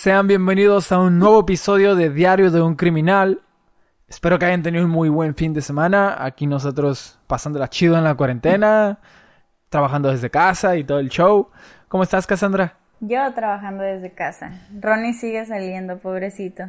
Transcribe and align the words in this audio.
Sean 0.00 0.26
bienvenidos 0.26 0.92
a 0.92 0.98
un 0.98 1.18
nuevo 1.18 1.40
episodio 1.40 1.94
de 1.94 2.08
Diario 2.08 2.50
de 2.50 2.62
un 2.62 2.74
Criminal. 2.74 3.42
Espero 4.08 4.38
que 4.38 4.46
hayan 4.46 4.62
tenido 4.62 4.86
un 4.86 4.90
muy 4.90 5.10
buen 5.10 5.34
fin 5.34 5.52
de 5.52 5.60
semana. 5.60 6.16
Aquí 6.24 6.46
nosotros 6.46 7.20
pasándola 7.26 7.68
chido 7.68 7.98
en 7.98 8.04
la 8.04 8.14
cuarentena, 8.14 8.98
trabajando 9.68 10.10
desde 10.10 10.30
casa 10.30 10.78
y 10.78 10.84
todo 10.84 11.00
el 11.00 11.10
show. 11.10 11.50
¿Cómo 11.88 12.02
estás, 12.02 12.26
Cassandra? 12.26 12.78
Yo 13.00 13.30
trabajando 13.34 13.82
desde 13.82 14.10
casa. 14.14 14.66
Ronnie 14.80 15.12
sigue 15.12 15.44
saliendo, 15.44 15.98
pobrecito. 15.98 16.64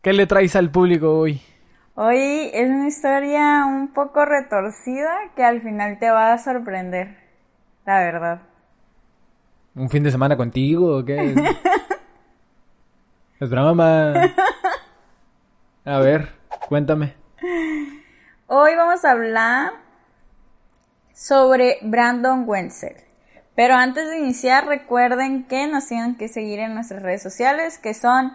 ¿Qué 0.00 0.14
le 0.14 0.26
traes 0.26 0.56
al 0.56 0.70
público 0.70 1.14
hoy? 1.14 1.42
Hoy 1.94 2.48
es 2.54 2.70
una 2.70 2.88
historia 2.88 3.66
un 3.66 3.92
poco 3.92 4.24
retorcida 4.24 5.12
que 5.36 5.44
al 5.44 5.60
final 5.60 5.98
te 5.98 6.08
va 6.08 6.32
a 6.32 6.38
sorprender. 6.38 7.18
La 7.84 7.98
verdad. 7.98 8.40
¿Un 9.74 9.90
fin 9.90 10.02
de 10.02 10.10
semana 10.10 10.38
contigo 10.38 10.96
o 10.96 11.04
qué? 11.04 11.34
es 13.42 13.50
broma. 13.50 14.12
A 15.84 15.98
ver, 15.98 16.28
cuéntame. 16.68 17.16
Hoy 18.46 18.76
vamos 18.76 19.04
a 19.04 19.10
hablar 19.10 19.72
sobre 21.12 21.78
Brandon 21.82 22.44
Wenzel. 22.46 22.94
Pero 23.56 23.74
antes 23.74 24.08
de 24.08 24.20
iniciar, 24.20 24.66
recuerden 24.66 25.48
que 25.48 25.66
nos 25.66 25.88
tienen 25.88 26.16
que 26.16 26.28
seguir 26.28 26.60
en 26.60 26.74
nuestras 26.74 27.02
redes 27.02 27.20
sociales, 27.20 27.78
que 27.78 27.94
son 27.94 28.32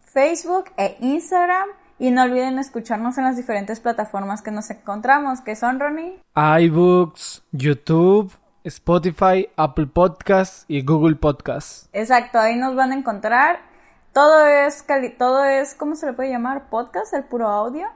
Facebook 0.00 0.70
e 0.78 0.96
Instagram. 1.00 1.68
Y 1.98 2.10
no 2.10 2.22
olviden 2.22 2.58
escucharnos 2.58 3.18
en 3.18 3.24
las 3.24 3.36
diferentes 3.36 3.78
plataformas 3.78 4.40
que 4.40 4.50
nos 4.50 4.70
encontramos, 4.70 5.42
que 5.42 5.54
son, 5.54 5.78
Ronnie. 5.78 6.18
iBooks, 6.34 7.44
YouTube, 7.52 8.32
Spotify, 8.64 9.50
Apple 9.56 9.88
Podcasts 9.88 10.64
y 10.66 10.82
Google 10.82 11.16
Podcasts. 11.16 11.90
Exacto, 11.92 12.38
ahí 12.38 12.56
nos 12.56 12.74
van 12.74 12.92
a 12.92 12.94
encontrar. 12.94 13.69
Todo 14.12 14.44
es, 14.44 14.82
cali 14.82 15.10
todo 15.10 15.44
es, 15.44 15.74
¿cómo 15.74 15.94
se 15.94 16.06
le 16.06 16.12
puede 16.12 16.30
llamar? 16.30 16.68
Podcast, 16.68 17.14
el 17.14 17.24
puro 17.24 17.46
audio. 17.46 17.86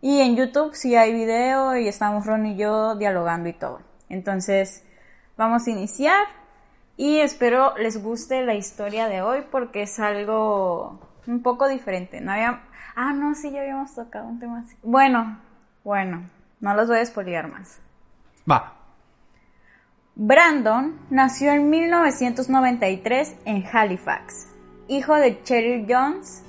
Y 0.00 0.20
en 0.20 0.36
YouTube 0.36 0.74
sí 0.74 0.94
hay 0.94 1.12
video 1.12 1.76
y 1.76 1.88
estamos 1.88 2.24
Ron 2.24 2.46
y 2.46 2.56
yo 2.56 2.94
dialogando 2.94 3.48
y 3.48 3.52
todo. 3.52 3.80
Entonces, 4.08 4.84
vamos 5.36 5.66
a 5.66 5.70
iniciar. 5.70 6.26
Y 6.96 7.18
espero 7.18 7.76
les 7.76 8.02
guste 8.02 8.44
la 8.44 8.54
historia 8.54 9.08
de 9.08 9.22
hoy 9.22 9.44
porque 9.50 9.82
es 9.82 9.98
algo 9.98 11.00
un 11.26 11.42
poco 11.42 11.68
diferente. 11.68 12.20
No 12.20 12.32
había... 12.32 12.62
Ah, 12.94 13.12
no, 13.12 13.34
sí, 13.34 13.50
ya 13.50 13.60
habíamos 13.60 13.94
tocado 13.94 14.26
un 14.28 14.38
tema 14.38 14.60
así. 14.60 14.76
Bueno, 14.82 15.40
bueno, 15.82 16.30
no 16.60 16.74
los 16.74 16.88
voy 16.88 16.98
a 16.98 17.02
espoliar 17.02 17.48
más. 17.50 17.80
Va. 18.50 18.72
Brandon 20.14 20.98
nació 21.10 21.52
en 21.52 21.68
1993 21.68 23.36
en 23.44 23.64
Halifax, 23.70 24.48
hijo 24.88 25.14
de 25.14 25.42
Cheryl 25.42 25.86
Jones. 25.88 26.42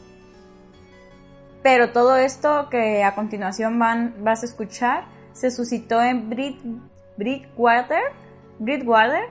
Pero 1.63 1.91
todo 1.91 2.15
esto 2.15 2.69
que 2.69 3.03
a 3.03 3.15
continuación 3.15 3.77
van, 3.79 4.15
vas 4.23 4.43
a 4.43 4.45
escuchar 4.45 5.05
se 5.37 5.51
suscitó 5.51 6.01
en 6.01 6.29
Brit, 6.29 6.59
Bridgewater, 7.15 8.01
Bridgewater, 8.57 9.25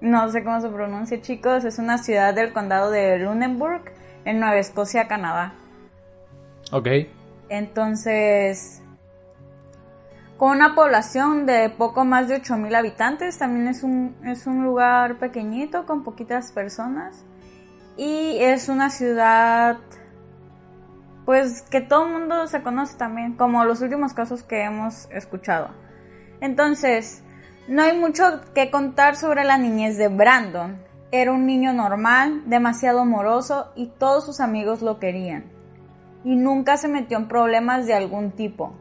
no 0.00 0.28
sé 0.30 0.42
cómo 0.42 0.60
se 0.60 0.68
pronuncia 0.68 1.22
chicos, 1.22 1.64
es 1.64 1.78
una 1.78 1.98
ciudad 1.98 2.34
del 2.34 2.52
condado 2.52 2.90
de 2.90 3.18
Lunenburg, 3.18 3.82
en 4.24 4.40
Nueva 4.40 4.56
Escocia, 4.56 5.06
Canadá. 5.06 5.54
Ok. 6.72 6.88
Entonces, 7.48 8.82
con 10.36 10.50
una 10.50 10.74
población 10.74 11.46
de 11.46 11.70
poco 11.70 12.04
más 12.04 12.26
de 12.28 12.42
8.000 12.42 12.74
habitantes, 12.74 13.38
también 13.38 13.68
es 13.68 13.84
un, 13.84 14.16
es 14.24 14.48
un 14.48 14.64
lugar 14.64 15.18
pequeñito 15.18 15.86
con 15.86 16.02
poquitas 16.02 16.50
personas. 16.50 17.24
Y 17.96 18.38
es 18.40 18.68
una 18.68 18.90
ciudad, 18.90 19.78
pues 21.24 21.62
que 21.62 21.80
todo 21.80 22.06
el 22.06 22.12
mundo 22.12 22.46
se 22.48 22.62
conoce 22.62 22.96
también, 22.96 23.36
como 23.36 23.64
los 23.64 23.80
últimos 23.80 24.14
casos 24.14 24.42
que 24.42 24.62
hemos 24.62 25.08
escuchado. 25.10 25.70
Entonces, 26.40 27.22
no 27.68 27.82
hay 27.82 27.96
mucho 27.96 28.24
que 28.54 28.70
contar 28.70 29.16
sobre 29.16 29.44
la 29.44 29.56
niñez 29.56 29.96
de 29.96 30.08
Brandon. 30.08 30.82
Era 31.12 31.32
un 31.32 31.46
niño 31.46 31.72
normal, 31.72 32.42
demasiado 32.46 33.00
amoroso 33.00 33.72
y 33.76 33.86
todos 33.86 34.26
sus 34.26 34.40
amigos 34.40 34.82
lo 34.82 34.98
querían. 34.98 35.44
Y 36.24 36.34
nunca 36.34 36.76
se 36.76 36.88
metió 36.88 37.16
en 37.16 37.28
problemas 37.28 37.86
de 37.86 37.94
algún 37.94 38.32
tipo. 38.32 38.74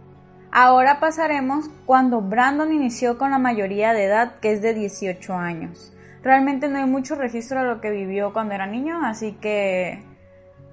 Ahora 0.52 1.00
pasaremos 1.00 1.69
cuando 1.85 2.22
Brandon 2.22 2.73
inició 2.73 3.18
con 3.18 3.31
la 3.31 3.40
mayoría 3.40 3.94
de 3.94 4.06
edad, 4.06 4.40
que 4.40 4.52
es 4.53 4.62
de 4.62 4.73
18 4.73 5.34
años. 5.34 5.93
Realmente 6.23 6.69
no 6.69 6.78
hay 6.78 6.85
mucho 6.85 7.16
registro 7.16 7.59
de 7.61 7.67
lo 7.67 7.81
que 7.81 7.91
vivió 7.91 8.31
cuando 8.31 8.53
era 8.53 8.66
niño, 8.66 9.06
así 9.06 9.34
que 9.34 10.01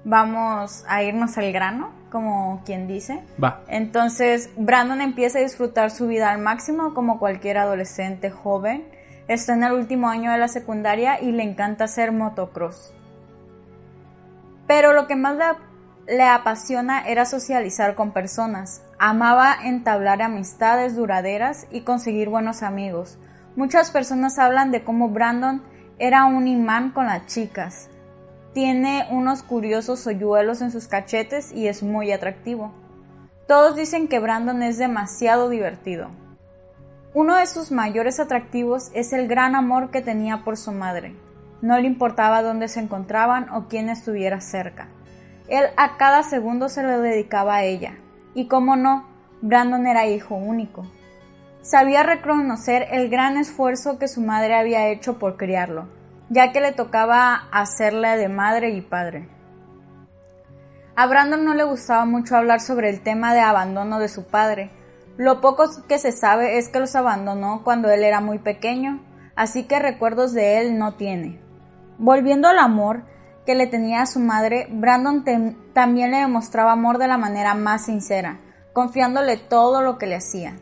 vamos 0.05 0.85
a 0.87 1.03
irnos 1.03 1.37
al 1.37 1.51
grano, 1.51 1.91
como 2.09 2.61
quien 2.65 2.87
dice. 2.87 3.21
Va. 3.41 3.61
Entonces, 3.67 4.49
Brandon 4.55 5.01
empieza 5.01 5.39
a 5.39 5.41
disfrutar 5.41 5.91
su 5.91 6.07
vida 6.07 6.31
al 6.31 6.39
máximo 6.39 6.93
como 6.93 7.19
cualquier 7.19 7.57
adolescente 7.57 8.31
joven. 8.31 8.87
Está 9.27 9.53
en 9.53 9.63
el 9.63 9.73
último 9.73 10.07
año 10.07 10.31
de 10.31 10.37
la 10.37 10.47
secundaria 10.47 11.21
y 11.21 11.33
le 11.33 11.43
encanta 11.43 11.83
hacer 11.83 12.13
motocross. 12.13 12.93
Pero 14.67 14.93
lo 14.93 15.05
que 15.05 15.17
más 15.17 15.35
le, 15.35 16.15
le 16.15 16.23
apasiona 16.23 17.01
era 17.01 17.25
socializar 17.25 17.95
con 17.95 18.11
personas. 18.11 18.83
Amaba 18.99 19.53
entablar 19.65 20.21
amistades 20.21 20.95
duraderas 20.95 21.67
y 21.71 21.81
conseguir 21.81 22.29
buenos 22.29 22.63
amigos. 22.63 23.19
Muchas 23.55 23.91
personas 23.91 24.39
hablan 24.39 24.71
de 24.71 24.83
cómo 24.83 25.09
Brandon 25.09 25.61
era 25.99 26.25
un 26.25 26.47
imán 26.47 26.91
con 26.91 27.05
las 27.05 27.25
chicas. 27.25 27.89
Tiene 28.53 29.07
unos 29.11 29.43
curiosos 29.43 30.07
hoyuelos 30.07 30.61
en 30.61 30.71
sus 30.71 30.87
cachetes 30.87 31.51
y 31.51 31.67
es 31.67 31.83
muy 31.83 32.11
atractivo. 32.11 32.73
Todos 33.47 33.75
dicen 33.75 34.07
que 34.07 34.19
Brandon 34.19 34.63
es 34.63 34.77
demasiado 34.77 35.49
divertido. 35.49 36.09
Uno 37.13 37.35
de 37.35 37.45
sus 37.45 37.71
mayores 37.71 38.21
atractivos 38.21 38.89
es 38.93 39.11
el 39.11 39.27
gran 39.27 39.55
amor 39.55 39.91
que 39.91 40.01
tenía 40.01 40.45
por 40.45 40.55
su 40.55 40.71
madre. 40.71 41.13
No 41.61 41.77
le 41.77 41.87
importaba 41.87 42.41
dónde 42.41 42.69
se 42.69 42.79
encontraban 42.79 43.49
o 43.49 43.67
quién 43.67 43.89
estuviera 43.89 44.39
cerca. 44.39 44.87
Él 45.49 45.65
a 45.75 45.97
cada 45.97 46.23
segundo 46.23 46.69
se 46.69 46.83
lo 46.83 47.01
dedicaba 47.01 47.55
a 47.55 47.63
ella. 47.63 47.97
Y 48.33 48.47
cómo 48.47 48.77
no, 48.77 49.05
Brandon 49.41 49.85
era 49.87 50.07
hijo 50.07 50.35
único. 50.35 50.85
Sabía 51.61 52.01
reconocer 52.01 52.87
el 52.89 53.07
gran 53.09 53.37
esfuerzo 53.37 53.99
que 53.99 54.07
su 54.07 54.19
madre 54.21 54.55
había 54.55 54.87
hecho 54.87 55.19
por 55.19 55.37
criarlo, 55.37 55.87
ya 56.29 56.51
que 56.51 56.59
le 56.59 56.71
tocaba 56.71 57.49
hacerle 57.51 58.17
de 58.17 58.29
madre 58.29 58.71
y 58.71 58.81
padre. 58.81 59.29
A 60.95 61.05
Brandon 61.05 61.45
no 61.45 61.53
le 61.53 61.63
gustaba 61.63 62.05
mucho 62.05 62.35
hablar 62.35 62.61
sobre 62.61 62.89
el 62.89 63.01
tema 63.01 63.35
de 63.35 63.41
abandono 63.41 63.99
de 63.99 64.07
su 64.07 64.25
padre. 64.25 64.71
Lo 65.17 65.39
poco 65.39 65.69
que 65.87 65.99
se 65.99 66.11
sabe 66.11 66.57
es 66.57 66.67
que 66.67 66.79
los 66.79 66.95
abandonó 66.95 67.63
cuando 67.63 67.91
él 67.91 68.03
era 68.03 68.21
muy 68.21 68.39
pequeño, 68.39 68.99
así 69.35 69.65
que 69.65 69.77
recuerdos 69.77 70.33
de 70.33 70.61
él 70.61 70.79
no 70.79 70.95
tiene. 70.95 71.39
Volviendo 71.99 72.47
al 72.47 72.57
amor 72.57 73.03
que 73.45 73.53
le 73.53 73.67
tenía 73.67 74.01
a 74.01 74.07
su 74.07 74.19
madre, 74.19 74.67
Brandon 74.71 75.23
también 75.73 76.09
le 76.09 76.17
demostraba 76.17 76.71
amor 76.71 76.97
de 76.97 77.07
la 77.07 77.19
manera 77.19 77.53
más 77.53 77.85
sincera, 77.85 78.39
confiándole 78.73 79.37
todo 79.37 79.83
lo 79.83 79.99
que 79.99 80.07
le 80.07 80.15
hacía. 80.15 80.55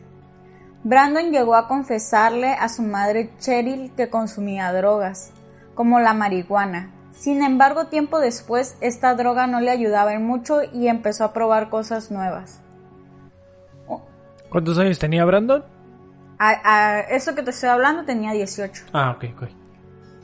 Brandon 0.82 1.30
llegó 1.30 1.54
a 1.54 1.68
confesarle 1.68 2.52
a 2.52 2.68
su 2.68 2.82
madre 2.82 3.30
Cheryl 3.38 3.92
que 3.96 4.08
consumía 4.08 4.72
drogas, 4.72 5.32
como 5.74 6.00
la 6.00 6.14
marihuana. 6.14 6.90
Sin 7.12 7.42
embargo, 7.42 7.86
tiempo 7.86 8.18
después, 8.18 8.76
esta 8.80 9.14
droga 9.14 9.46
no 9.46 9.60
le 9.60 9.70
ayudaba 9.70 10.14
en 10.14 10.24
mucho 10.24 10.60
y 10.72 10.88
empezó 10.88 11.24
a 11.24 11.32
probar 11.32 11.68
cosas 11.68 12.10
nuevas. 12.10 12.62
¿Cuántos 14.48 14.78
años 14.78 14.98
tenía 14.98 15.24
Brandon? 15.24 15.62
A, 16.38 16.50
a 16.64 17.00
eso 17.00 17.34
que 17.34 17.42
te 17.42 17.50
estoy 17.50 17.68
hablando 17.68 18.04
tenía 18.04 18.32
18. 18.32 18.84
Ah, 18.92 19.14
ok, 19.16 19.24
ok. 19.36 19.48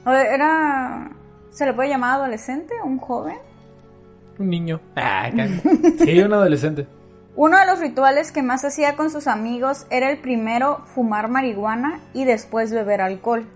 Era... 0.06 1.10
¿Se 1.50 1.64
le 1.66 1.74
puede 1.74 1.90
llamar 1.90 2.16
adolescente? 2.16 2.74
¿Un 2.84 2.98
joven? 2.98 3.36
Un 4.38 4.50
niño. 4.50 4.80
Ah, 4.96 5.30
sí, 5.98 6.18
un 6.20 6.32
adolescente. 6.32 6.86
Uno 7.36 7.58
de 7.58 7.66
los 7.66 7.80
rituales 7.80 8.32
que 8.32 8.42
más 8.42 8.64
hacía 8.64 8.96
con 8.96 9.10
sus 9.10 9.26
amigos 9.26 9.86
era 9.90 10.10
el 10.10 10.18
primero 10.18 10.82
fumar 10.86 11.28
marihuana 11.28 12.00
y 12.14 12.24
después 12.24 12.72
beber 12.72 13.02
alcohol. 13.02 13.46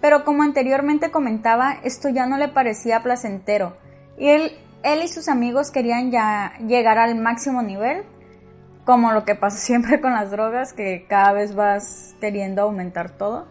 Pero 0.00 0.24
como 0.24 0.44
anteriormente 0.44 1.10
comentaba, 1.10 1.72
esto 1.82 2.08
ya 2.08 2.26
no 2.26 2.38
le 2.38 2.48
parecía 2.48 3.02
placentero 3.02 3.76
y 4.20 4.28
él, 4.28 4.52
él 4.82 5.02
y 5.02 5.08
sus 5.08 5.28
amigos 5.28 5.70
querían 5.70 6.10
ya 6.10 6.52
llegar 6.66 6.98
al 6.98 7.16
máximo 7.16 7.62
nivel, 7.62 8.04
como 8.84 9.12
lo 9.12 9.24
que 9.24 9.34
pasa 9.34 9.56
siempre 9.66 10.00
con 10.00 10.12
las 10.12 10.30
drogas, 10.30 10.74
que 10.74 11.06
cada 11.08 11.32
vez 11.32 11.54
vas 11.54 12.14
queriendo 12.20 12.62
aumentar 12.62 13.10
todo. 13.10 13.48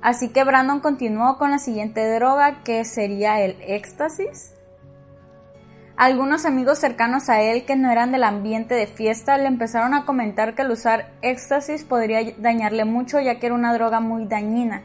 Así 0.00 0.28
que 0.28 0.44
Brandon 0.44 0.78
continuó 0.78 1.36
con 1.36 1.50
la 1.50 1.58
siguiente 1.58 2.14
droga 2.14 2.62
que 2.62 2.84
sería 2.84 3.40
el 3.40 3.56
éxtasis. 3.62 4.54
Algunos 6.00 6.46
amigos 6.46 6.78
cercanos 6.78 7.28
a 7.28 7.42
él 7.42 7.66
que 7.66 7.76
no 7.76 7.90
eran 7.90 8.10
del 8.10 8.24
ambiente 8.24 8.74
de 8.74 8.86
fiesta 8.86 9.36
le 9.36 9.48
empezaron 9.48 9.92
a 9.92 10.06
comentar 10.06 10.54
que 10.54 10.62
el 10.62 10.70
usar 10.70 11.12
éxtasis 11.20 11.84
podría 11.84 12.20
dañarle 12.38 12.86
mucho 12.86 13.20
ya 13.20 13.38
que 13.38 13.44
era 13.44 13.54
una 13.54 13.74
droga 13.74 14.00
muy 14.00 14.24
dañina, 14.24 14.80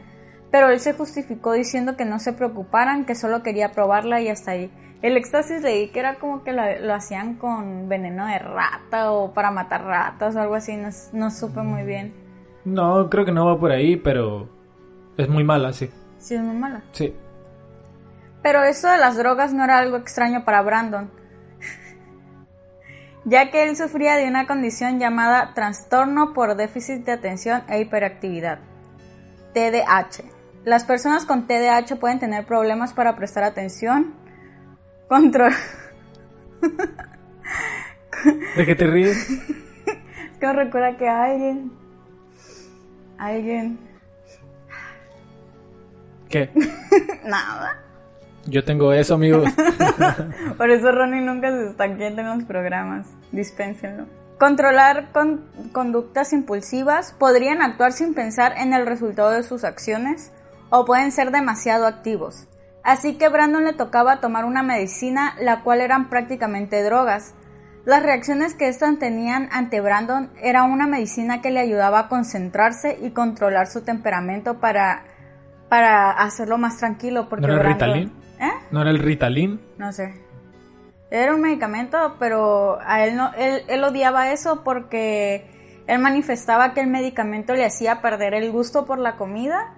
pero 0.50 0.68
él 0.68 0.78
se 0.78 0.92
justificó 0.92 1.54
diciendo 1.54 1.96
que 1.96 2.04
no 2.04 2.18
se 2.18 2.34
preocuparan, 2.34 3.06
que 3.06 3.14
solo 3.14 3.42
quería 3.42 3.72
probarla 3.72 4.20
y 4.20 4.28
hasta 4.28 4.50
ahí. 4.50 4.70
El 5.00 5.16
éxtasis 5.16 5.62
leí 5.62 5.88
que 5.88 6.00
era 6.00 6.16
como 6.16 6.44
que 6.44 6.52
lo, 6.52 6.60
lo 6.82 6.92
hacían 6.92 7.36
con 7.36 7.88
veneno 7.88 8.26
de 8.26 8.38
rata 8.38 9.10
o 9.10 9.32
para 9.32 9.50
matar 9.50 9.84
ratas 9.84 10.36
o 10.36 10.40
algo 10.42 10.54
así, 10.54 10.76
no, 10.76 10.90
no 11.14 11.30
supe 11.30 11.62
muy 11.62 11.84
bien. 11.84 12.12
No, 12.66 13.08
creo 13.08 13.24
que 13.24 13.32
no 13.32 13.46
va 13.46 13.58
por 13.58 13.72
ahí, 13.72 13.96
pero 13.96 14.50
es 15.16 15.30
muy 15.30 15.44
mala, 15.44 15.72
sí. 15.72 15.88
Sí, 16.18 16.34
es 16.34 16.42
muy 16.42 16.56
mala. 16.56 16.82
Sí. 16.92 17.14
Pero 18.46 18.62
eso 18.62 18.88
de 18.88 18.98
las 18.98 19.16
drogas 19.16 19.52
no 19.52 19.64
era 19.64 19.78
algo 19.80 19.96
extraño 19.96 20.44
para 20.44 20.62
Brandon, 20.62 21.10
ya 23.24 23.50
que 23.50 23.64
él 23.64 23.76
sufría 23.76 24.14
de 24.14 24.28
una 24.28 24.46
condición 24.46 25.00
llamada 25.00 25.52
trastorno 25.52 26.32
por 26.32 26.54
déficit 26.54 27.04
de 27.04 27.10
atención 27.10 27.64
e 27.68 27.80
hiperactividad, 27.80 28.60
TDAH. 29.52 30.30
Las 30.64 30.84
personas 30.84 31.24
con 31.24 31.48
TDAH 31.48 31.96
pueden 31.98 32.20
tener 32.20 32.46
problemas 32.46 32.92
para 32.92 33.16
prestar 33.16 33.42
atención, 33.42 34.14
control... 35.08 35.52
¿De 38.56 38.64
qué 38.64 38.76
te 38.76 38.86
ríes? 38.86 39.28
es 39.28 40.38
que 40.38 40.46
me 40.46 40.52
recuerda 40.52 40.96
que 40.96 41.08
alguien... 41.08 41.72
Alguien... 43.18 43.80
¿Qué? 46.28 46.48
Nada. 47.24 47.85
Yo 48.46 48.64
tengo 48.64 48.92
eso, 48.92 49.14
amigos. 49.14 49.48
Por 50.56 50.70
eso 50.70 50.92
Ronnie 50.92 51.20
nunca 51.20 51.50
se 51.50 51.70
está 51.70 51.94
quieto 51.96 52.20
en 52.20 52.26
los 52.26 52.44
programas. 52.44 53.06
Dispénsenlo. 53.32 54.06
Controlar 54.38 55.10
con 55.12 55.44
conductas 55.72 56.32
impulsivas. 56.32 57.12
Podrían 57.18 57.62
actuar 57.62 57.92
sin 57.92 58.14
pensar 58.14 58.54
en 58.58 58.72
el 58.74 58.86
resultado 58.86 59.30
de 59.30 59.42
sus 59.42 59.64
acciones 59.64 60.32
o 60.70 60.84
pueden 60.84 61.10
ser 61.12 61.30
demasiado 61.30 61.86
activos. 61.86 62.46
Así 62.84 63.18
que 63.18 63.28
Brandon 63.28 63.64
le 63.64 63.72
tocaba 63.72 64.20
tomar 64.20 64.44
una 64.44 64.62
medicina 64.62 65.34
la 65.40 65.62
cual 65.62 65.80
eran 65.80 66.08
prácticamente 66.08 66.82
drogas. 66.84 67.34
Las 67.84 68.02
reacciones 68.02 68.54
que 68.54 68.68
éstas 68.68 68.98
tenían 68.98 69.48
ante 69.52 69.80
Brandon 69.80 70.30
era 70.40 70.64
una 70.64 70.86
medicina 70.86 71.40
que 71.40 71.50
le 71.50 71.60
ayudaba 71.60 72.00
a 72.00 72.08
concentrarse 72.08 72.98
y 73.00 73.10
controlar 73.10 73.66
su 73.68 73.82
temperamento 73.82 74.58
para, 74.60 75.04
para 75.68 76.10
hacerlo 76.12 76.58
más 76.58 76.78
tranquilo. 76.78 77.28
Porque 77.28 77.46
¿No 77.46 77.54
era 77.54 77.62
Brandon- 77.62 77.72
Ritalin? 77.74 78.12
¿Eh? 78.40 78.52
¿No 78.70 78.82
era 78.82 78.90
el 78.90 78.98
Ritalin? 78.98 79.60
No 79.78 79.92
sé. 79.92 80.14
Era 81.10 81.34
un 81.34 81.40
medicamento, 81.40 82.16
pero 82.18 82.78
a 82.80 83.04
él 83.04 83.16
no, 83.16 83.32
él, 83.34 83.62
él 83.68 83.84
odiaba 83.84 84.32
eso 84.32 84.62
porque 84.64 85.82
él 85.86 85.98
manifestaba 86.00 86.74
que 86.74 86.80
el 86.80 86.88
medicamento 86.88 87.54
le 87.54 87.64
hacía 87.64 88.02
perder 88.02 88.34
el 88.34 88.50
gusto 88.50 88.86
por 88.86 88.98
la 88.98 89.16
comida 89.16 89.72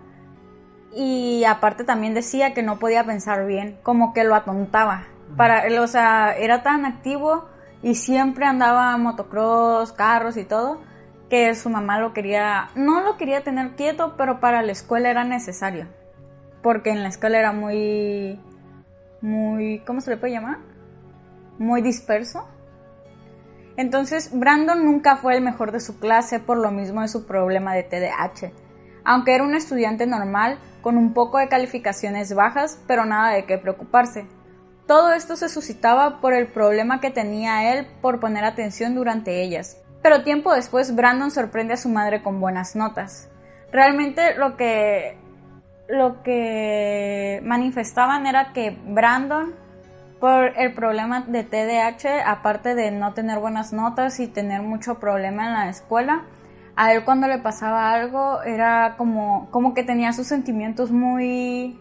y 0.94 1.44
aparte 1.44 1.84
también 1.84 2.14
decía 2.14 2.54
que 2.54 2.62
no 2.62 2.78
podía 2.78 3.04
pensar 3.04 3.46
bien, 3.46 3.78
como 3.82 4.12
que 4.14 4.24
lo 4.24 4.34
atontaba. 4.34 5.04
Para 5.36 5.66
él, 5.66 5.78
o 5.78 5.86
sea, 5.86 6.34
era 6.36 6.62
tan 6.62 6.86
activo 6.86 7.48
y 7.82 7.94
siempre 7.94 8.46
andaba 8.46 8.96
motocross, 8.96 9.92
carros 9.92 10.36
y 10.36 10.44
todo, 10.44 10.80
que 11.28 11.54
su 11.54 11.68
mamá 11.68 12.00
lo 12.00 12.14
quería, 12.14 12.70
no 12.74 13.02
lo 13.02 13.18
quería 13.18 13.44
tener 13.44 13.72
quieto, 13.76 14.14
pero 14.16 14.40
para 14.40 14.62
la 14.62 14.72
escuela 14.72 15.10
era 15.10 15.24
necesario. 15.24 15.86
Porque 16.62 16.90
en 16.90 17.02
la 17.02 17.08
escuela 17.08 17.38
era 17.38 17.52
muy, 17.52 18.40
muy, 19.20 19.80
¿cómo 19.86 20.00
se 20.00 20.10
le 20.10 20.16
puede 20.16 20.34
llamar? 20.34 20.58
Muy 21.58 21.82
disperso. 21.82 22.46
Entonces, 23.76 24.30
Brandon 24.32 24.84
nunca 24.84 25.16
fue 25.16 25.36
el 25.36 25.42
mejor 25.42 25.70
de 25.70 25.80
su 25.80 26.00
clase 26.00 26.40
por 26.40 26.58
lo 26.58 26.70
mismo 26.70 27.02
de 27.02 27.08
su 27.08 27.26
problema 27.26 27.74
de 27.74 27.84
TDAH. 27.84 28.52
Aunque 29.04 29.34
era 29.34 29.44
un 29.44 29.54
estudiante 29.54 30.06
normal, 30.06 30.58
con 30.82 30.96
un 30.96 31.14
poco 31.14 31.38
de 31.38 31.48
calificaciones 31.48 32.34
bajas, 32.34 32.82
pero 32.86 33.04
nada 33.06 33.32
de 33.32 33.44
qué 33.44 33.56
preocuparse. 33.56 34.26
Todo 34.86 35.12
esto 35.12 35.36
se 35.36 35.48
suscitaba 35.48 36.20
por 36.20 36.32
el 36.32 36.46
problema 36.46 37.00
que 37.00 37.10
tenía 37.10 37.74
él 37.74 37.86
por 38.00 38.20
poner 38.20 38.44
atención 38.44 38.94
durante 38.94 39.42
ellas. 39.42 39.80
Pero 40.02 40.24
tiempo 40.24 40.54
después 40.54 40.94
Brandon 40.94 41.30
sorprende 41.30 41.74
a 41.74 41.76
su 41.76 41.88
madre 41.88 42.22
con 42.22 42.40
buenas 42.40 42.74
notas. 42.74 43.28
Realmente 43.70 44.34
lo 44.36 44.56
que 44.56 45.17
lo 45.88 46.22
que 46.22 47.40
manifestaban 47.44 48.26
era 48.26 48.52
que 48.52 48.76
Brandon 48.86 49.54
por 50.20 50.52
el 50.56 50.74
problema 50.74 51.22
de 51.22 51.44
TDAH, 51.44 52.22
aparte 52.26 52.74
de 52.74 52.90
no 52.90 53.14
tener 53.14 53.38
buenas 53.38 53.72
notas 53.72 54.18
y 54.20 54.26
tener 54.26 54.62
mucho 54.62 54.98
problema 54.98 55.46
en 55.46 55.52
la 55.52 55.68
escuela, 55.68 56.24
a 56.76 56.92
él 56.92 57.04
cuando 57.04 57.26
le 57.26 57.38
pasaba 57.38 57.92
algo 57.92 58.42
era 58.42 58.94
como, 58.96 59.48
como 59.50 59.74
que 59.74 59.82
tenía 59.82 60.12
sus 60.12 60.26
sentimientos 60.26 60.90
muy, 60.90 61.78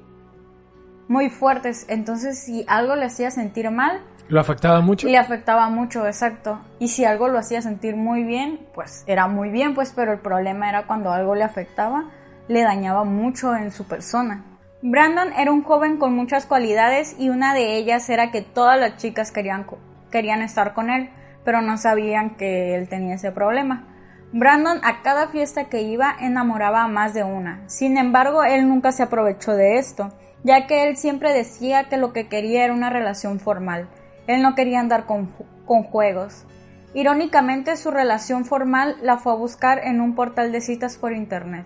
muy 1.07 1.29
fuertes. 1.29 1.85
Entonces 1.89 2.39
si 2.39 2.63
algo 2.67 2.95
le 2.95 3.05
hacía 3.05 3.31
sentir 3.31 3.69
mal, 3.71 4.01
¿Lo 4.29 4.41
afectaba 4.41 4.81
mucho? 4.81 5.07
le 5.07 5.17
afectaba 5.17 5.69
mucho, 5.69 6.05
exacto. 6.05 6.59
Y 6.79 6.89
si 6.89 7.05
algo 7.05 7.29
lo 7.29 7.39
hacía 7.39 7.61
sentir 7.61 7.95
muy 7.95 8.23
bien, 8.23 8.59
pues 8.73 9.03
era 9.07 9.27
muy 9.27 9.49
bien, 9.49 9.73
pues, 9.73 9.93
pero 9.95 10.11
el 10.11 10.19
problema 10.19 10.67
era 10.67 10.85
cuando 10.85 11.11
algo 11.11 11.33
le 11.33 11.43
afectaba, 11.43 12.05
le 12.47 12.61
dañaba 12.61 13.03
mucho 13.03 13.55
en 13.55 13.71
su 13.71 13.85
persona. 13.85 14.43
Brandon 14.81 15.33
era 15.33 15.51
un 15.51 15.63
joven 15.63 15.97
con 15.97 16.13
muchas 16.13 16.45
cualidades 16.45 17.15
y 17.17 17.29
una 17.29 17.53
de 17.53 17.77
ellas 17.77 18.09
era 18.09 18.31
que 18.31 18.41
todas 18.41 18.79
las 18.79 18.97
chicas 18.97 19.31
querían, 19.31 19.65
querían 20.11 20.41
estar 20.41 20.73
con 20.73 20.89
él, 20.89 21.09
pero 21.43 21.61
no 21.61 21.77
sabían 21.77 22.31
que 22.31 22.75
él 22.75 22.87
tenía 22.87 23.15
ese 23.15 23.31
problema. 23.31 23.85
Brandon 24.33 24.79
a 24.83 25.01
cada 25.01 25.29
fiesta 25.29 25.65
que 25.65 25.81
iba 25.81 26.15
enamoraba 26.19 26.83
a 26.83 26.87
más 26.87 27.13
de 27.13 27.23
una. 27.23 27.63
Sin 27.67 27.97
embargo, 27.97 28.43
él 28.43 28.67
nunca 28.67 28.91
se 28.91 29.03
aprovechó 29.03 29.53
de 29.53 29.77
esto, 29.77 30.13
ya 30.43 30.67
que 30.67 30.83
él 30.83 30.97
siempre 30.97 31.33
decía 31.33 31.85
que 31.85 31.97
lo 31.97 32.13
que 32.13 32.27
quería 32.27 32.65
era 32.65 32.73
una 32.73 32.89
relación 32.89 33.39
formal. 33.39 33.87
Él 34.27 34.41
no 34.41 34.53
quería 34.53 34.79
andar 34.79 35.05
con, 35.05 35.31
con 35.65 35.83
juegos. 35.83 36.45
Irónicamente, 36.93 37.77
su 37.77 37.89
relación 37.89 38.45
formal 38.45 38.97
la 39.01 39.17
fue 39.17 39.31
a 39.31 39.35
buscar 39.37 39.79
en 39.85 40.01
un 40.01 40.13
portal 40.13 40.51
de 40.51 40.61
citas 40.61 40.97
por 40.97 41.13
internet. 41.13 41.65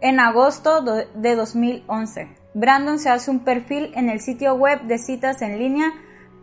En 0.00 0.20
agosto 0.20 0.80
de 0.82 1.34
2011, 1.34 2.28
Brandon 2.54 3.00
se 3.00 3.10
hace 3.10 3.32
un 3.32 3.40
perfil 3.40 3.90
en 3.96 4.08
el 4.08 4.20
sitio 4.20 4.54
web 4.54 4.82
de 4.82 4.96
citas 4.96 5.42
en 5.42 5.58
línea 5.58 5.92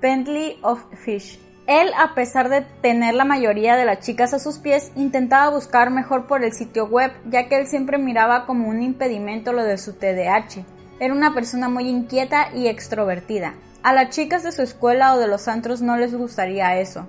Bentley 0.02 0.60
of 0.62 0.84
Fish. 1.06 1.40
Él, 1.66 1.90
a 1.98 2.14
pesar 2.16 2.50
de 2.50 2.62
tener 2.82 3.16
la 3.16 3.24
mayoría 3.24 3.78
de 3.78 3.86
las 3.86 4.02
chicas 4.02 4.34
a 4.34 4.40
sus 4.40 4.58
pies, 4.60 4.92
intentaba 4.98 5.50
buscar 5.50 5.90
mejor 5.90 6.28
por 6.28 6.44
el 6.44 6.52
sitio 6.52 6.88
web, 6.88 7.14
ya 7.30 7.48
que 7.48 7.58
él 7.58 7.68
siempre 7.68 7.98
miraba 7.98 8.46
como 8.46 8.68
un 8.68 8.84
impedimento 8.84 9.54
lo 9.54 9.64
de 9.64 9.78
su 9.78 9.94
TDAH. 9.94 10.66
Era 11.00 11.14
una 11.14 11.34
persona 11.34 11.70
muy 11.70 11.88
inquieta 11.88 12.50
y 12.54 12.68
extrovertida. 12.68 13.54
A 13.84 13.94
las 13.94 14.10
chicas 14.10 14.44
de 14.44 14.52
su 14.52 14.64
escuela 14.64 15.16
o 15.16 15.18
de 15.18 15.28
los 15.28 15.48
antros 15.48 15.82
no 15.82 15.96
les 15.96 16.14
gustaría 16.14 16.78
eso. 16.78 17.08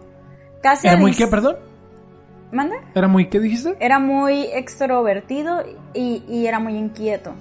Casi 0.62 0.86
¿Era 0.86 0.96
al 0.96 1.02
muy 1.02 1.12
qué, 1.12 1.26
perdón? 1.26 1.56
¿Mande? 2.52 2.76
¿Era 2.94 3.08
muy 3.08 3.28
qué 3.28 3.40
dijiste? 3.40 3.76
era 3.80 3.98
muy 3.98 4.44
extrovertido 4.52 5.62
y, 5.94 6.24
y 6.28 6.46
era 6.46 6.58
muy 6.60 6.76
inquieto. 6.76 7.34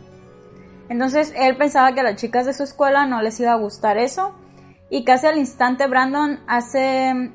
Entonces 0.89 1.33
él 1.35 1.55
pensaba 1.57 1.93
que 1.93 2.01
a 2.01 2.03
las 2.03 2.15
chicas 2.15 2.45
de 2.45 2.53
su 2.53 2.63
escuela 2.63 3.05
no 3.05 3.21
les 3.21 3.39
iba 3.39 3.51
a 3.51 3.55
gustar 3.55 3.97
eso. 3.97 4.33
Y 4.89 5.03
casi 5.03 5.27
al 5.27 5.37
instante 5.37 5.87
Brandon 5.87 6.39
hace. 6.47 7.31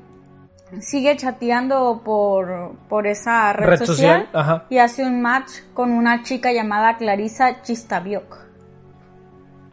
sigue 0.79 1.17
chateando 1.17 2.01
por, 2.03 2.77
por 2.87 3.07
esa 3.07 3.51
red, 3.51 3.69
Red 3.69 3.85
social, 3.85 4.29
y 4.69 4.77
hace 4.77 5.03
un 5.05 5.21
match 5.21 5.51
con 5.73 5.91
una 5.91 6.23
chica 6.23 6.53
llamada 6.53 6.97
Clarisa 6.97 7.61
Chistaviok. 7.61 8.37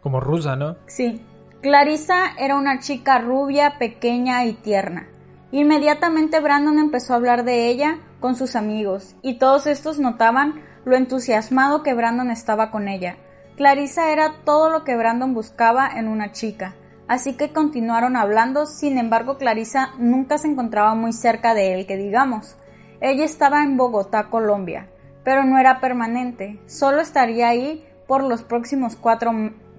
Como 0.01 0.19
rusa, 0.19 0.55
¿no? 0.55 0.75
Sí. 0.87 1.21
Clarisa 1.61 2.33
era 2.37 2.55
una 2.55 2.79
chica 2.79 3.19
rubia, 3.19 3.77
pequeña 3.79 4.45
y 4.45 4.53
tierna. 4.53 5.07
Inmediatamente 5.51 6.39
Brandon 6.39 6.77
empezó 6.77 7.13
a 7.13 7.15
hablar 7.15 7.43
de 7.43 7.67
ella 7.69 7.99
con 8.19 8.35
sus 8.35 8.55
amigos, 8.55 9.15
y 9.23 9.39
todos 9.39 9.65
estos 9.65 9.99
notaban 9.99 10.61
lo 10.85 10.95
entusiasmado 10.95 11.81
que 11.81 11.93
Brandon 11.93 12.29
estaba 12.29 12.69
con 12.69 12.87
ella. 12.87 13.17
Clarisa 13.55 14.11
era 14.11 14.35
todo 14.45 14.69
lo 14.69 14.83
que 14.83 14.95
Brandon 14.95 15.33
buscaba 15.33 15.89
en 15.89 16.07
una 16.07 16.31
chica, 16.31 16.75
así 17.07 17.33
que 17.33 17.51
continuaron 17.51 18.15
hablando, 18.15 18.67
sin 18.67 18.97
embargo 18.97 19.37
Clarisa 19.37 19.89
nunca 19.97 20.37
se 20.37 20.47
encontraba 20.47 20.93
muy 20.93 21.13
cerca 21.13 21.55
de 21.55 21.73
él, 21.73 21.87
que 21.87 21.97
digamos. 21.97 22.55
Ella 23.01 23.25
estaba 23.25 23.63
en 23.63 23.75
Bogotá, 23.75 24.29
Colombia, 24.29 24.87
pero 25.23 25.43
no 25.45 25.57
era 25.57 25.79
permanente, 25.79 26.59
solo 26.67 27.01
estaría 27.01 27.49
ahí 27.49 27.85
por 28.07 28.23
los 28.23 28.43
próximos 28.43 28.95
cuatro, 28.95 29.31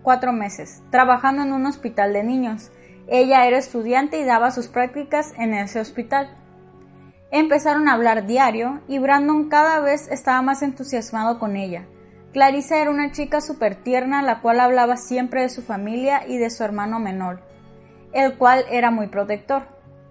cuatro 0.03 0.33
meses, 0.33 0.83
trabajando 0.91 1.43
en 1.43 1.53
un 1.53 1.67
hospital 1.67 2.13
de 2.13 2.25
niños. 2.25 2.73
Ella 3.13 3.45
era 3.47 3.59
estudiante 3.59 4.21
y 4.21 4.25
daba 4.25 4.53
sus 4.53 4.69
prácticas 4.69 5.35
en 5.37 5.53
ese 5.53 5.81
hospital. 5.81 6.31
Empezaron 7.33 7.89
a 7.89 7.95
hablar 7.95 8.27
diario 8.27 8.81
y 8.87 9.01
Brandon 9.01 9.49
cada 9.49 9.81
vez 9.81 10.09
estaba 10.13 10.41
más 10.43 10.63
entusiasmado 10.63 11.41
con 11.41 11.57
ella. 11.57 11.87
Clarisa 12.33 12.79
era 12.79 12.91
una 12.91 13.11
chica 13.11 13.41
súper 13.41 13.75
tierna, 13.75 14.23
la 14.23 14.41
cual 14.41 14.61
hablaba 14.61 14.97
siempre 14.97 15.43
de 15.43 15.49
su 15.49 15.61
familia 15.63 16.25
y 16.29 16.39
de 16.39 16.51
su 16.51 16.63
hermano 16.63 17.01
menor, 17.01 17.41
el 18.13 18.39
cual 18.39 18.65
era 18.71 18.93
muy 18.93 19.09
protector. 19.09 19.65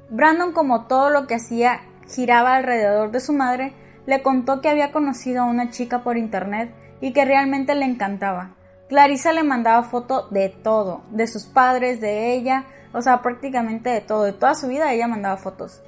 Brandon, 0.09 0.51
como 0.51 0.85
todo 0.87 1.09
lo 1.09 1.25
que 1.25 1.35
hacía 1.35 1.79
giraba 2.05 2.55
alrededor 2.55 3.11
de 3.11 3.21
su 3.21 3.31
madre, 3.31 3.73
le 4.07 4.21
contó 4.21 4.59
que 4.59 4.67
había 4.67 4.91
conocido 4.91 5.43
a 5.43 5.45
una 5.45 5.69
chica 5.69 6.03
por 6.03 6.17
internet 6.17 6.73
y 6.99 7.13
que 7.13 7.23
realmente 7.23 7.75
le 7.75 7.85
encantaba. 7.85 8.55
Clarisa 8.89 9.31
le 9.31 9.43
mandaba 9.43 9.83
foto 9.83 10.27
de 10.31 10.49
todo, 10.49 11.03
de 11.11 11.27
sus 11.27 11.45
padres, 11.45 12.01
de 12.01 12.33
ella, 12.33 12.65
o 12.93 13.01
sea, 13.01 13.21
prácticamente 13.21 13.89
de 13.89 14.01
todo, 14.01 14.23
de 14.23 14.33
toda 14.33 14.55
su 14.55 14.67
vida 14.67 14.93
ella 14.93 15.07
mandaba 15.07 15.37
fotos. 15.37 15.81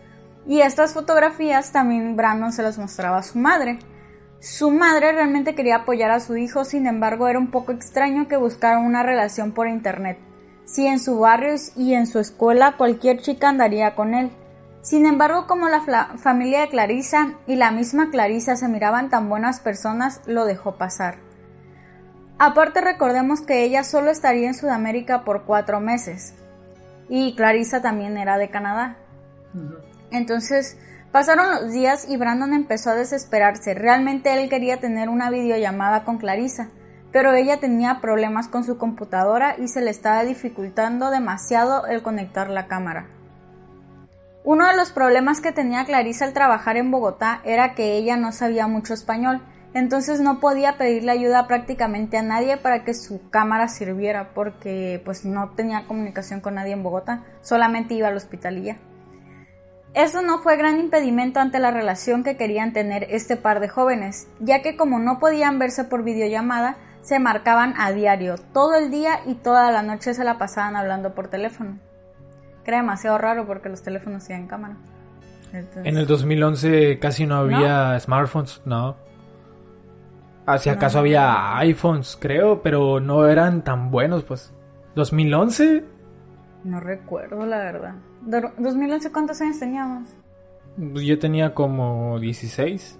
Y 0.45 0.61
estas 0.61 0.93
fotografías 0.93 1.71
también 1.71 2.15
Brandon 2.15 2.51
se 2.51 2.63
las 2.63 2.77
mostraba 2.77 3.17
a 3.17 3.23
su 3.23 3.37
madre. 3.37 3.79
Su 4.39 4.71
madre 4.71 5.11
realmente 5.11 5.53
quería 5.53 5.77
apoyar 5.77 6.11
a 6.11 6.19
su 6.19 6.35
hijo, 6.35 6.65
sin 6.65 6.87
embargo 6.87 7.27
era 7.27 7.37
un 7.37 7.51
poco 7.51 7.71
extraño 7.71 8.27
que 8.27 8.37
buscaran 8.37 8.85
una 8.85 9.03
relación 9.03 9.51
por 9.51 9.67
internet. 9.67 10.17
Si 10.65 10.87
en 10.87 10.99
su 10.99 11.19
barrio 11.19 11.55
y 11.75 11.93
en 11.93 12.07
su 12.07 12.19
escuela 12.19 12.75
cualquier 12.77 13.21
chica 13.21 13.49
andaría 13.49 13.93
con 13.93 14.13
él. 14.13 14.31
Sin 14.81 15.05
embargo, 15.05 15.45
como 15.45 15.69
la 15.69 15.81
familia 16.17 16.61
de 16.61 16.69
Clarisa 16.69 17.33
y 17.45 17.55
la 17.55 17.71
misma 17.71 18.09
Clarisa 18.09 18.55
se 18.55 18.67
miraban 18.67 19.09
tan 19.09 19.29
buenas 19.29 19.59
personas, 19.59 20.21
lo 20.25 20.45
dejó 20.45 20.77
pasar. 20.77 21.17
Aparte 22.39 22.81
recordemos 22.81 23.41
que 23.41 23.63
ella 23.63 23.83
solo 23.83 24.09
estaría 24.09 24.47
en 24.47 24.55
Sudamérica 24.55 25.23
por 25.23 25.43
cuatro 25.43 25.79
meses. 25.79 26.33
Y 27.13 27.35
Clarisa 27.35 27.81
también 27.81 28.17
era 28.17 28.37
de 28.37 28.49
Canadá. 28.49 28.95
Entonces, 30.11 30.77
pasaron 31.11 31.51
los 31.51 31.73
días 31.73 32.07
y 32.07 32.15
Brandon 32.15 32.53
empezó 32.53 32.91
a 32.91 32.95
desesperarse. 32.95 33.73
Realmente 33.73 34.31
él 34.33 34.47
quería 34.47 34.79
tener 34.79 35.09
una 35.09 35.29
videollamada 35.29 36.05
con 36.05 36.19
Clarisa, 36.19 36.69
pero 37.11 37.33
ella 37.33 37.59
tenía 37.59 37.99
problemas 37.99 38.47
con 38.47 38.63
su 38.63 38.77
computadora 38.77 39.57
y 39.59 39.67
se 39.67 39.81
le 39.81 39.91
estaba 39.91 40.23
dificultando 40.23 41.09
demasiado 41.09 41.85
el 41.85 42.01
conectar 42.01 42.49
la 42.49 42.67
cámara. 42.67 43.09
Uno 44.45 44.65
de 44.65 44.77
los 44.77 44.91
problemas 44.91 45.41
que 45.41 45.51
tenía 45.51 45.83
Clarisa 45.83 46.23
al 46.23 46.31
trabajar 46.31 46.77
en 46.77 46.91
Bogotá 46.91 47.41
era 47.43 47.75
que 47.75 47.97
ella 47.97 48.15
no 48.15 48.31
sabía 48.31 48.67
mucho 48.67 48.93
español, 48.93 49.41
entonces 49.73 50.19
no 50.19 50.39
podía 50.39 50.77
pedirle 50.77 51.11
ayuda 51.11 51.47
prácticamente 51.47 52.17
a 52.17 52.21
nadie 52.21 52.57
para 52.57 52.83
que 52.83 52.93
su 52.93 53.29
cámara 53.29 53.67
sirviera 53.67 54.33
porque 54.33 55.01
pues 55.05 55.25
no 55.25 55.51
tenía 55.51 55.87
comunicación 55.87 56.41
con 56.41 56.55
nadie 56.55 56.73
en 56.73 56.83
Bogotá, 56.83 57.23
solamente 57.41 57.93
iba 57.93 58.09
al 58.09 58.17
hospital 58.17 58.57
y 58.57 58.63
ya. 58.63 58.77
Eso 59.93 60.21
no 60.21 60.39
fue 60.39 60.55
gran 60.55 60.79
impedimento 60.79 61.39
ante 61.39 61.59
la 61.59 61.71
relación 61.71 62.23
que 62.23 62.37
querían 62.37 62.71
tener 62.71 63.07
este 63.09 63.35
par 63.35 63.59
de 63.59 63.67
jóvenes, 63.67 64.27
ya 64.39 64.61
que 64.61 64.77
como 64.77 64.99
no 64.99 65.19
podían 65.19 65.59
verse 65.59 65.83
por 65.83 66.03
videollamada, 66.03 66.77
se 67.01 67.19
marcaban 67.19 67.73
a 67.77 67.91
diario, 67.91 68.35
todo 68.53 68.75
el 68.75 68.91
día 68.91 69.19
y 69.25 69.35
toda 69.35 69.71
la 69.71 69.81
noche 69.81 70.13
se 70.13 70.23
la 70.23 70.37
pasaban 70.37 70.75
hablando 70.75 71.13
por 71.13 71.27
teléfono. 71.27 71.77
Que 72.63 72.71
era 72.71 72.77
demasiado 72.77 73.17
raro 73.17 73.45
porque 73.45 73.69
los 73.69 73.81
teléfonos 73.81 74.29
en 74.29 74.47
cámara. 74.47 74.77
En 75.83 75.97
el 75.97 76.07
2011 76.07 76.99
casi 76.99 77.25
no 77.25 77.35
había 77.35 77.99
smartphones, 77.99 78.61
no. 78.63 78.95
Si 80.57 80.69
acaso 80.69 80.99
había 80.99 81.57
iPhones, 81.57 82.17
creo, 82.19 82.61
pero 82.61 82.99
no 82.99 83.27
eran 83.27 83.63
tan 83.63 83.91
buenos, 83.91 84.23
pues. 84.23 84.53
¿2011? 84.95 85.83
No 86.63 86.79
recuerdo, 86.79 87.45
la 87.45 87.57
verdad. 87.57 87.95
¿2011 88.27 89.11
cuántos 89.11 89.41
años 89.41 89.59
teníamos? 89.59 90.09
Pues 90.77 91.05
yo 91.05 91.19
tenía 91.19 91.53
como 91.53 92.19
16. 92.19 92.99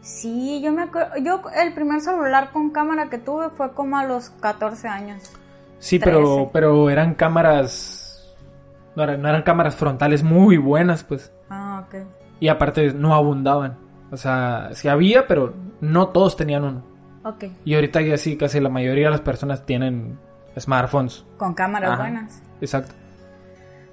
Sí, 0.00 0.60
yo 0.62 0.72
me 0.72 0.82
acuerdo. 0.82 1.16
Yo, 1.22 1.42
el 1.60 1.74
primer 1.74 2.00
celular 2.00 2.50
con 2.52 2.70
cámara 2.70 3.08
que 3.08 3.18
tuve 3.18 3.50
fue 3.50 3.72
como 3.72 3.98
a 3.98 4.04
los 4.04 4.30
14 4.30 4.88
años. 4.88 5.32
Sí, 5.78 5.98
pero, 5.98 6.50
pero 6.52 6.90
eran 6.90 7.14
cámaras. 7.14 8.34
No 8.94 9.02
eran, 9.02 9.20
no 9.20 9.28
eran 9.28 9.42
cámaras 9.42 9.76
frontales 9.76 10.22
muy 10.22 10.56
buenas, 10.58 11.02
pues. 11.04 11.32
Ah, 11.50 11.84
ok. 11.86 12.06
Y 12.40 12.48
aparte 12.48 12.92
no 12.92 13.14
abundaban. 13.14 13.78
O 14.10 14.16
sea, 14.16 14.70
sí 14.74 14.88
había, 14.88 15.26
pero 15.26 15.54
no 15.80 16.08
todos 16.08 16.36
tenían 16.36 16.64
uno. 16.64 16.96
Y 17.64 17.74
ahorita 17.74 18.00
ya 18.02 18.16
sí, 18.16 18.36
casi 18.36 18.60
la 18.60 18.68
mayoría 18.68 19.06
de 19.06 19.10
las 19.10 19.20
personas 19.20 19.66
tienen 19.66 20.18
smartphones. 20.58 21.24
Con 21.36 21.54
cámaras 21.54 21.98
buenas. 21.98 22.42
Exacto. 22.60 22.92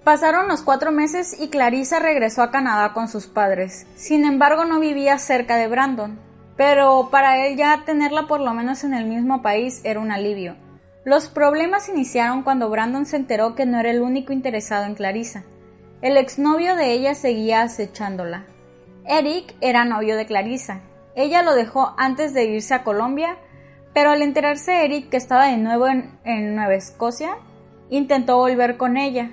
Pasaron 0.04 0.48
los 0.48 0.62
cuatro 0.62 0.92
meses 0.92 1.40
y 1.40 1.48
Clarissa 1.48 2.00
regresó 2.00 2.44
a 2.44 2.52
Canadá 2.52 2.94
con 2.94 3.08
sus 3.08 3.28
padres. 3.28 3.88
Sin 3.96 4.26
embargo, 4.26 4.66
no 4.66 4.80
vivía 4.80 5.18
cerca 5.18 5.56
de 5.56 5.68
Brandon. 5.68 6.20
Pero 6.58 7.10
para 7.10 7.48
él 7.48 7.58
ya 7.58 7.84
tenerla 7.86 8.28
por 8.28 8.40
lo 8.40 8.54
menos 8.54 8.84
en 8.84 8.94
el 8.94 9.06
mismo 9.06 9.42
país 9.42 9.82
era 9.84 10.00
un 10.00 10.12
alivio. 10.12 10.56
Los 11.06 11.28
problemas 11.28 11.90
iniciaron 11.90 12.44
cuando 12.44 12.70
Brandon 12.70 13.06
se 13.06 13.16
enteró 13.16 13.56
que 13.56 13.66
no 13.66 13.80
era 13.80 13.90
el 13.92 14.02
único 14.02 14.32
interesado 14.32 14.86
en 14.86 14.96
Clarissa. 14.96 15.44
El 16.02 16.18
exnovio 16.18 16.76
de 16.76 16.92
ella 16.92 17.16
seguía 17.16 17.62
acechándola. 17.62 18.46
Eric 19.06 19.56
era 19.62 19.86
novio 19.86 20.16
de 20.16 20.26
Clarissa. 20.26 20.82
Ella 21.16 21.44
lo 21.44 21.54
dejó 21.54 21.94
antes 21.98 22.34
de 22.34 22.46
irse 22.46 22.74
a 22.74 22.84
Colombia, 22.84 23.38
pero 23.94 24.12
al 24.12 24.22
enterarse 24.22 24.86
Eric 24.86 25.10
que 25.10 25.18
estaba 25.18 25.48
de 25.48 25.58
nuevo 25.58 25.88
en, 25.88 26.18
en 26.24 26.56
Nueva 26.56 26.74
Escocia, 26.74 27.38
intentó 27.90 28.38
volver 28.38 28.78
con 28.78 28.98
ella. 28.98 29.32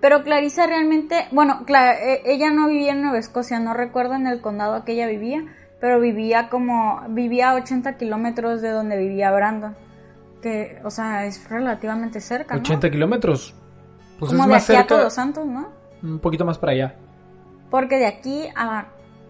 Pero 0.00 0.22
Clarissa 0.22 0.66
realmente, 0.66 1.26
bueno, 1.32 1.64
e, 1.66 2.22
ella 2.26 2.50
no 2.50 2.68
vivía 2.68 2.92
en 2.92 3.02
Nueva 3.02 3.18
Escocia, 3.18 3.58
no 3.58 3.74
recuerdo 3.74 4.14
en 4.14 4.26
el 4.26 4.40
condado 4.40 4.84
que 4.84 4.92
ella 4.92 5.06
vivía, 5.06 5.44
pero 5.80 6.00
vivía 6.00 6.48
como, 6.48 7.02
vivía 7.08 7.50
a 7.50 7.54
80 7.54 7.96
kilómetros 7.96 8.62
de 8.62 8.70
donde 8.70 8.96
vivía 8.96 9.32
Brandon. 9.32 9.74
Que, 10.42 10.80
o 10.84 10.90
sea, 10.90 11.24
es 11.26 11.48
relativamente 11.48 12.20
cerca, 12.20 12.54
¿no? 12.54 12.60
80 12.60 12.90
kilómetros. 12.90 13.54
Pues 14.18 14.30
como 14.30 14.42
es 14.42 14.46
de 14.46 14.52
más 14.52 14.62
aquí 14.62 14.76
cerca, 14.76 14.94
a 14.94 14.98
Todos 14.98 15.14
Santos, 15.14 15.46
¿no? 15.46 15.68
Un 16.02 16.20
poquito 16.20 16.44
más 16.44 16.58
para 16.58 16.72
allá. 16.72 16.94
Porque 17.70 17.96
de 17.98 18.06
aquí 18.06 18.44
a 18.54 18.86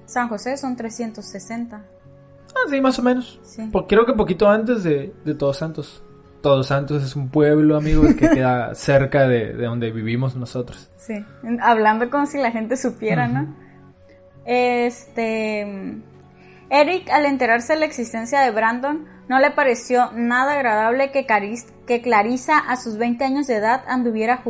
San 0.06 0.28
José 0.28 0.56
son 0.56 0.76
360. 0.76 1.76
Ah, 1.76 2.70
sí, 2.70 2.80
más 2.80 2.98
o 2.98 3.02
menos. 3.02 3.38
Sí. 3.42 3.70
creo 3.88 4.06
que 4.06 4.14
poquito 4.14 4.48
antes 4.48 4.82
de, 4.82 5.12
de 5.24 5.34
Todos 5.34 5.58
Santos. 5.58 6.02
Todos 6.40 6.68
Santos 6.68 7.02
es 7.02 7.16
un 7.16 7.28
pueblo, 7.28 7.76
amigos, 7.76 8.14
que 8.14 8.28
queda 8.30 8.74
cerca 8.74 9.26
de, 9.26 9.52
donde 9.52 9.90
vivimos 9.90 10.36
nosotros. 10.36 10.90
Sí, 10.96 11.14
hablando 11.60 12.08
como 12.08 12.26
si 12.26 12.38
la 12.38 12.52
gente 12.52 12.76
supiera, 12.76 13.26
¿no? 13.26 13.54
Este. 14.44 16.02
Eric, 16.70 17.10
al 17.10 17.26
enterarse 17.26 17.74
de 17.74 17.80
la 17.80 17.86
existencia 17.86 18.40
de 18.40 18.50
Brandon, 18.50 19.06
no 19.28 19.38
le 19.40 19.50
pareció 19.50 20.12
nada 20.12 20.54
agradable 20.54 21.10
que, 21.10 21.26
que 21.86 22.02
Clarissa, 22.02 22.58
a 22.58 22.76
sus 22.76 22.96
20 22.96 23.24
años 23.24 23.46
de 23.46 23.56
edad, 23.56 23.82
anduviera 23.88 24.42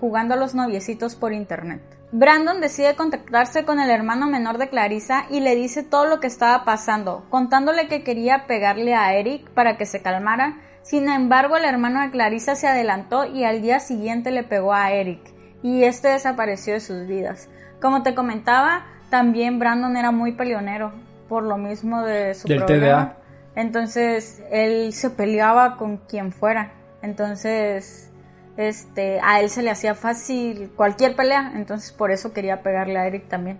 jugando 0.00 0.34
a 0.34 0.36
los 0.36 0.54
noviecitos 0.54 1.14
por 1.14 1.32
internet. 1.32 1.82
Brandon 2.16 2.60
decide 2.60 2.94
contactarse 2.94 3.64
con 3.64 3.80
el 3.80 3.90
hermano 3.90 4.26
menor 4.28 4.58
de 4.58 4.68
Clarissa 4.68 5.26
y 5.30 5.40
le 5.40 5.54
dice 5.54 5.82
todo 5.82 6.06
lo 6.06 6.20
que 6.20 6.28
estaba 6.28 6.64
pasando, 6.64 7.26
contándole 7.28 7.88
que 7.88 8.04
quería 8.04 8.46
pegarle 8.46 8.94
a 8.94 9.14
Eric 9.14 9.50
para 9.50 9.76
que 9.76 9.84
se 9.84 10.00
calmara 10.00 10.60
sin 10.84 11.08
embargo, 11.08 11.56
el 11.56 11.64
hermano 11.64 12.02
de 12.02 12.10
Clarissa 12.10 12.56
se 12.56 12.68
adelantó 12.68 13.24
y 13.24 13.44
al 13.44 13.62
día 13.62 13.80
siguiente 13.80 14.30
le 14.30 14.42
pegó 14.42 14.74
a 14.74 14.92
Eric, 14.92 15.18
y 15.62 15.82
este 15.84 16.08
desapareció 16.08 16.74
de 16.74 16.80
sus 16.80 17.06
vidas. 17.06 17.48
Como 17.80 18.02
te 18.02 18.14
comentaba, 18.14 18.84
también 19.08 19.58
Brandon 19.58 19.96
era 19.96 20.10
muy 20.10 20.32
peleonero, 20.32 20.92
por 21.26 21.42
lo 21.42 21.56
mismo 21.56 22.02
de 22.02 22.34
su 22.34 22.48
Del 22.48 22.66
TDA. 22.66 23.16
Entonces, 23.56 24.42
él 24.50 24.92
se 24.92 25.08
peleaba 25.08 25.78
con 25.78 25.96
quien 25.96 26.32
fuera. 26.32 26.72
Entonces, 27.00 28.12
este, 28.56 29.20
a 29.20 29.40
él 29.40 29.50
se 29.50 29.62
le 29.62 29.70
hacía 29.70 29.94
fácil 29.94 30.70
cualquier 30.76 31.16
pelea, 31.16 31.52
entonces 31.54 31.92
por 31.92 32.10
eso 32.10 32.32
quería 32.32 32.62
pegarle 32.62 32.98
a 32.98 33.06
Eric 33.06 33.28
también. 33.28 33.58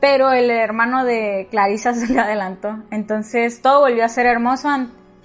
Pero 0.00 0.32
el 0.32 0.50
hermano 0.50 1.04
de 1.04 1.48
Clarissa 1.50 1.94
se 1.94 2.12
le 2.12 2.20
adelantó. 2.20 2.82
Entonces 2.90 3.60
todo 3.62 3.80
volvió 3.80 4.04
a 4.04 4.08
ser 4.08 4.26
hermoso 4.26 4.68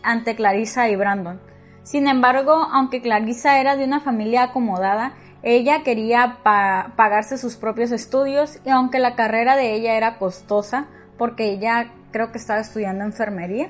ante 0.04 0.36
Clarissa 0.36 0.90
y 0.90 0.96
Brandon. 0.96 1.40
Sin 1.84 2.08
embargo, 2.08 2.54
aunque 2.72 3.02
Clarissa 3.02 3.60
era 3.60 3.76
de 3.76 3.86
una 3.86 4.00
familia 4.00 4.44
acomodada, 4.44 5.14
ella 5.44 5.84
quería 5.84 6.38
pagarse 6.44 7.38
sus 7.38 7.56
propios 7.56 7.92
estudios 7.92 8.60
y 8.64 8.70
aunque 8.70 9.00
la 9.00 9.16
carrera 9.16 9.56
de 9.56 9.74
ella 9.74 9.96
era 9.96 10.20
costosa, 10.20 10.86
porque 11.18 11.52
ella 11.52 11.92
creo 12.12 12.32
que 12.32 12.38
estaba 12.38 12.60
estudiando 12.60 13.04
enfermería. 13.04 13.70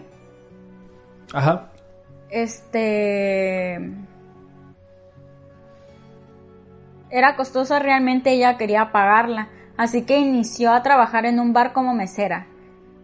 Ajá. 1.33 1.69
Este... 2.29 3.79
Era 7.11 7.35
costosa 7.35 7.79
realmente, 7.79 8.31
ella 8.31 8.57
quería 8.57 8.91
pagarla, 8.91 9.49
así 9.77 10.03
que 10.03 10.17
inició 10.17 10.71
a 10.71 10.81
trabajar 10.81 11.25
en 11.25 11.39
un 11.39 11.53
bar 11.53 11.73
como 11.73 11.93
mesera. 11.93 12.47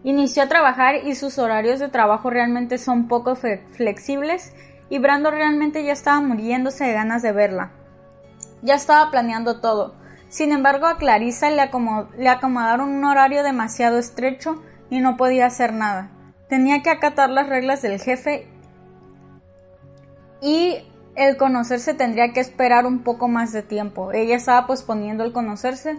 Inició 0.02 0.44
a 0.44 0.48
trabajar 0.48 0.94
y 1.04 1.14
sus 1.14 1.38
horarios 1.38 1.78
de 1.78 1.88
trabajo 1.88 2.30
realmente 2.30 2.78
son 2.78 3.08
poco 3.08 3.36
flexibles 3.36 4.54
y 4.88 4.98
Brando 4.98 5.30
realmente 5.30 5.84
ya 5.84 5.92
estaba 5.92 6.20
muriéndose 6.20 6.84
de 6.84 6.94
ganas 6.94 7.22
de 7.22 7.32
verla. 7.32 7.72
Ya 8.62 8.74
estaba 8.74 9.10
planeando 9.10 9.60
todo. 9.60 9.94
Sin 10.28 10.52
embargo, 10.52 10.86
a 10.86 10.96
Clarissa 10.98 11.50
le, 11.50 11.70
le 12.18 12.28
acomodaron 12.28 12.88
un 12.88 13.04
horario 13.04 13.42
demasiado 13.42 13.98
estrecho 13.98 14.62
y 14.88 15.00
no 15.00 15.16
podía 15.16 15.46
hacer 15.46 15.72
nada. 15.72 16.10
Tenía 16.48 16.82
que 16.82 16.90
acatar 16.90 17.28
las 17.28 17.48
reglas 17.48 17.82
del 17.82 18.00
jefe 18.00 18.46
y 20.40 20.78
el 21.18 21.36
conocerse 21.36 21.94
tendría 21.94 22.32
que 22.32 22.40
esperar 22.40 22.86
un 22.86 23.00
poco 23.00 23.28
más 23.28 23.52
de 23.52 23.62
tiempo. 23.62 24.12
Ella 24.12 24.36
estaba 24.36 24.66
posponiendo 24.66 25.24
el 25.24 25.32
conocerse 25.32 25.98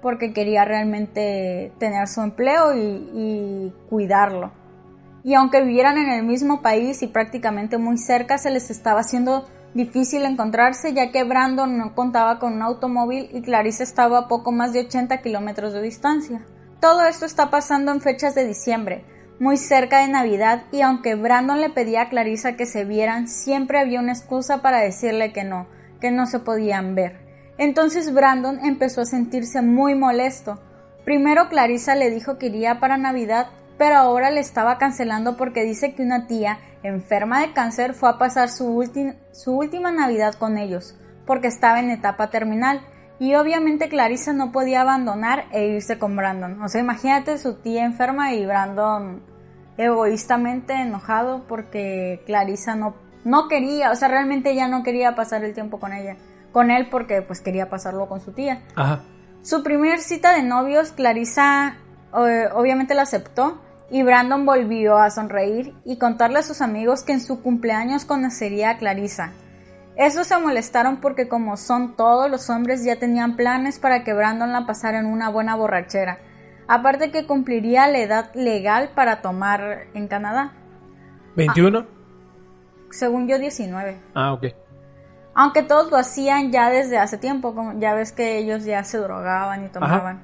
porque 0.00 0.32
quería 0.32 0.64
realmente 0.64 1.72
tener 1.78 2.08
su 2.08 2.22
empleo 2.22 2.74
y, 2.74 3.72
cuidarlo. 3.88 4.52
Y 5.22 5.34
aunque 5.34 5.62
vivieran 5.62 5.98
en 5.98 6.08
el 6.10 6.22
mismo 6.24 6.62
país 6.62 7.02
y 7.02 7.08
prácticamente 7.08 7.76
muy 7.76 7.98
cerca, 7.98 8.38
se 8.38 8.50
les 8.50 8.70
estaba 8.70 9.00
haciendo 9.00 9.46
difícil 9.74 10.24
encontrarse 10.24 10.94
ya 10.94 11.10
que 11.10 11.24
Brandon 11.24 11.76
no 11.76 11.94
contaba 11.94 12.38
con 12.38 12.54
un 12.54 12.62
automóvil 12.62 13.28
y 13.32 13.42
Clarissa 13.42 13.82
estaba 13.82 14.18
a 14.18 14.28
poco 14.28 14.52
más 14.52 14.72
de 14.72 14.80
80 14.80 15.20
kilómetros 15.20 15.74
de 15.74 15.82
distancia. 15.82 16.42
Todo 16.80 17.02
esto 17.02 17.26
está 17.26 17.50
pasando 17.50 17.92
en 17.92 18.00
fechas 18.00 18.34
de 18.34 18.46
diciembre, 18.46 19.04
muy 19.40 19.56
cerca 19.56 20.00
de 20.00 20.08
Navidad, 20.08 20.64
y 20.70 20.82
aunque 20.82 21.14
Brandon 21.14 21.62
le 21.62 21.70
pedía 21.70 22.02
a 22.02 22.08
Clarissa 22.10 22.56
que 22.56 22.66
se 22.66 22.84
vieran, 22.84 23.26
siempre 23.26 23.80
había 23.80 23.98
una 23.98 24.12
excusa 24.12 24.60
para 24.60 24.80
decirle 24.80 25.32
que 25.32 25.44
no, 25.44 25.66
que 25.98 26.10
no 26.10 26.26
se 26.26 26.40
podían 26.40 26.94
ver. 26.94 27.18
Entonces 27.56 28.12
Brandon 28.12 28.60
empezó 28.62 29.00
a 29.00 29.06
sentirse 29.06 29.62
muy 29.62 29.94
molesto. 29.94 30.60
Primero 31.06 31.48
Clarissa 31.48 31.94
le 31.94 32.10
dijo 32.10 32.36
que 32.36 32.46
iría 32.46 32.80
para 32.80 32.98
Navidad, 32.98 33.46
pero 33.78 33.96
ahora 33.96 34.30
le 34.30 34.40
estaba 34.40 34.76
cancelando 34.76 35.38
porque 35.38 35.64
dice 35.64 35.94
que 35.94 36.02
una 36.02 36.26
tía 36.26 36.58
enferma 36.82 37.40
de 37.40 37.54
cáncer 37.54 37.94
fue 37.94 38.10
a 38.10 38.18
pasar 38.18 38.50
su, 38.50 38.86
su 39.32 39.56
última 39.56 39.90
Navidad 39.90 40.34
con 40.34 40.58
ellos, 40.58 40.98
porque 41.24 41.48
estaba 41.48 41.80
en 41.80 41.88
etapa 41.88 42.28
terminal 42.28 42.82
y 43.18 43.34
obviamente 43.36 43.88
Clarissa 43.88 44.34
no 44.34 44.52
podía 44.52 44.82
abandonar 44.82 45.46
e 45.50 45.66
irse 45.66 45.98
con 45.98 46.14
Brandon. 46.14 46.60
O 46.62 46.68
sea, 46.68 46.82
imagínate 46.82 47.38
su 47.38 47.54
tía 47.54 47.84
enferma 47.84 48.34
y 48.34 48.44
Brandon 48.44 49.29
egoístamente 49.80 50.74
enojado 50.74 51.44
porque 51.48 52.22
Clarissa 52.26 52.74
no, 52.74 52.94
no 53.24 53.48
quería, 53.48 53.90
o 53.90 53.96
sea, 53.96 54.08
realmente 54.08 54.54
ya 54.54 54.68
no 54.68 54.82
quería 54.82 55.14
pasar 55.14 55.44
el 55.44 55.54
tiempo 55.54 55.80
con 55.80 55.92
ella, 55.92 56.16
con 56.52 56.70
él 56.70 56.88
porque 56.90 57.22
pues 57.22 57.40
quería 57.40 57.70
pasarlo 57.70 58.08
con 58.08 58.20
su 58.20 58.32
tía. 58.32 58.62
Ajá. 58.76 59.00
Su 59.42 59.62
primer 59.62 60.00
cita 60.00 60.34
de 60.34 60.42
novios, 60.42 60.92
Clarissa 60.92 61.76
obviamente 62.12 62.94
la 62.94 63.02
aceptó 63.02 63.60
y 63.90 64.02
Brandon 64.02 64.44
volvió 64.44 64.98
a 64.98 65.10
sonreír 65.10 65.74
y 65.84 65.96
contarle 65.96 66.40
a 66.40 66.42
sus 66.42 66.60
amigos 66.60 67.02
que 67.02 67.12
en 67.12 67.20
su 67.20 67.42
cumpleaños 67.42 68.04
conocería 68.04 68.70
a 68.70 68.78
Clarissa. 68.78 69.32
Esos 69.96 70.26
se 70.26 70.38
molestaron 70.38 71.00
porque 71.00 71.28
como 71.28 71.56
son 71.56 71.96
todos 71.96 72.30
los 72.30 72.50
hombres 72.50 72.84
ya 72.84 72.96
tenían 72.96 73.36
planes 73.36 73.78
para 73.78 74.04
que 74.04 74.12
Brandon 74.12 74.52
la 74.52 74.66
pasara 74.66 74.98
en 74.98 75.06
una 75.06 75.28
buena 75.28 75.56
borrachera. 75.56 76.18
Aparte 76.72 77.10
que 77.10 77.26
cumpliría 77.26 77.88
la 77.88 77.98
edad 77.98 78.34
legal 78.34 78.90
para 78.94 79.22
tomar 79.22 79.88
en 79.92 80.06
Canadá. 80.06 80.52
¿21? 81.34 81.84
según 82.90 83.26
yo 83.26 83.38
19. 83.38 84.00
Ah, 84.14 84.32
ok. 84.32 84.46
Aunque 85.34 85.62
todos 85.62 85.90
lo 85.90 85.96
hacían 85.96 86.52
ya 86.52 86.70
desde 86.70 86.98
hace 86.98 87.18
tiempo, 87.18 87.54
ya 87.78 87.94
ves 87.94 88.12
que 88.12 88.38
ellos 88.38 88.64
ya 88.64 88.84
se 88.84 88.98
drogaban 88.98 89.64
y 89.64 89.68
tomaban. 89.68 90.22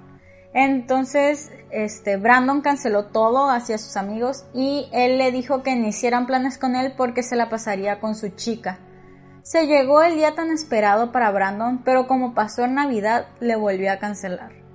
Entonces, 0.53 1.51
este, 1.71 2.17
Brandon 2.17 2.61
canceló 2.61 3.07
todo 3.07 3.51
hacia 3.51 3.77
sus 3.79 3.97
amigos 3.97 4.47
y 4.55 4.89
él 4.93 5.19
le 5.19 5.33
dijo 5.33 5.65
que 5.65 5.75
no 5.75 5.89
hicieran 5.89 6.27
planes 6.27 6.59
con 6.59 6.77
él 6.77 6.95
porque 6.97 7.23
se 7.23 7.37
la 7.37 7.51
pasaría 7.51 8.01
con 8.01 8.15
su 8.15 8.29
chica. 8.31 8.79
Se 9.43 9.67
llegó 9.67 10.03
el 10.03 10.15
día 10.15 10.37
tan 10.37 10.51
esperado 10.51 11.13
para 11.13 11.31
Brandon, 11.31 11.83
pero 11.85 12.07
como 12.07 12.35
pasó 12.35 12.65
en 12.65 12.75
Navidad, 12.75 13.27
le 13.41 13.57
volvió 13.57 13.93
a 13.93 13.99
cancelar. 13.99 14.66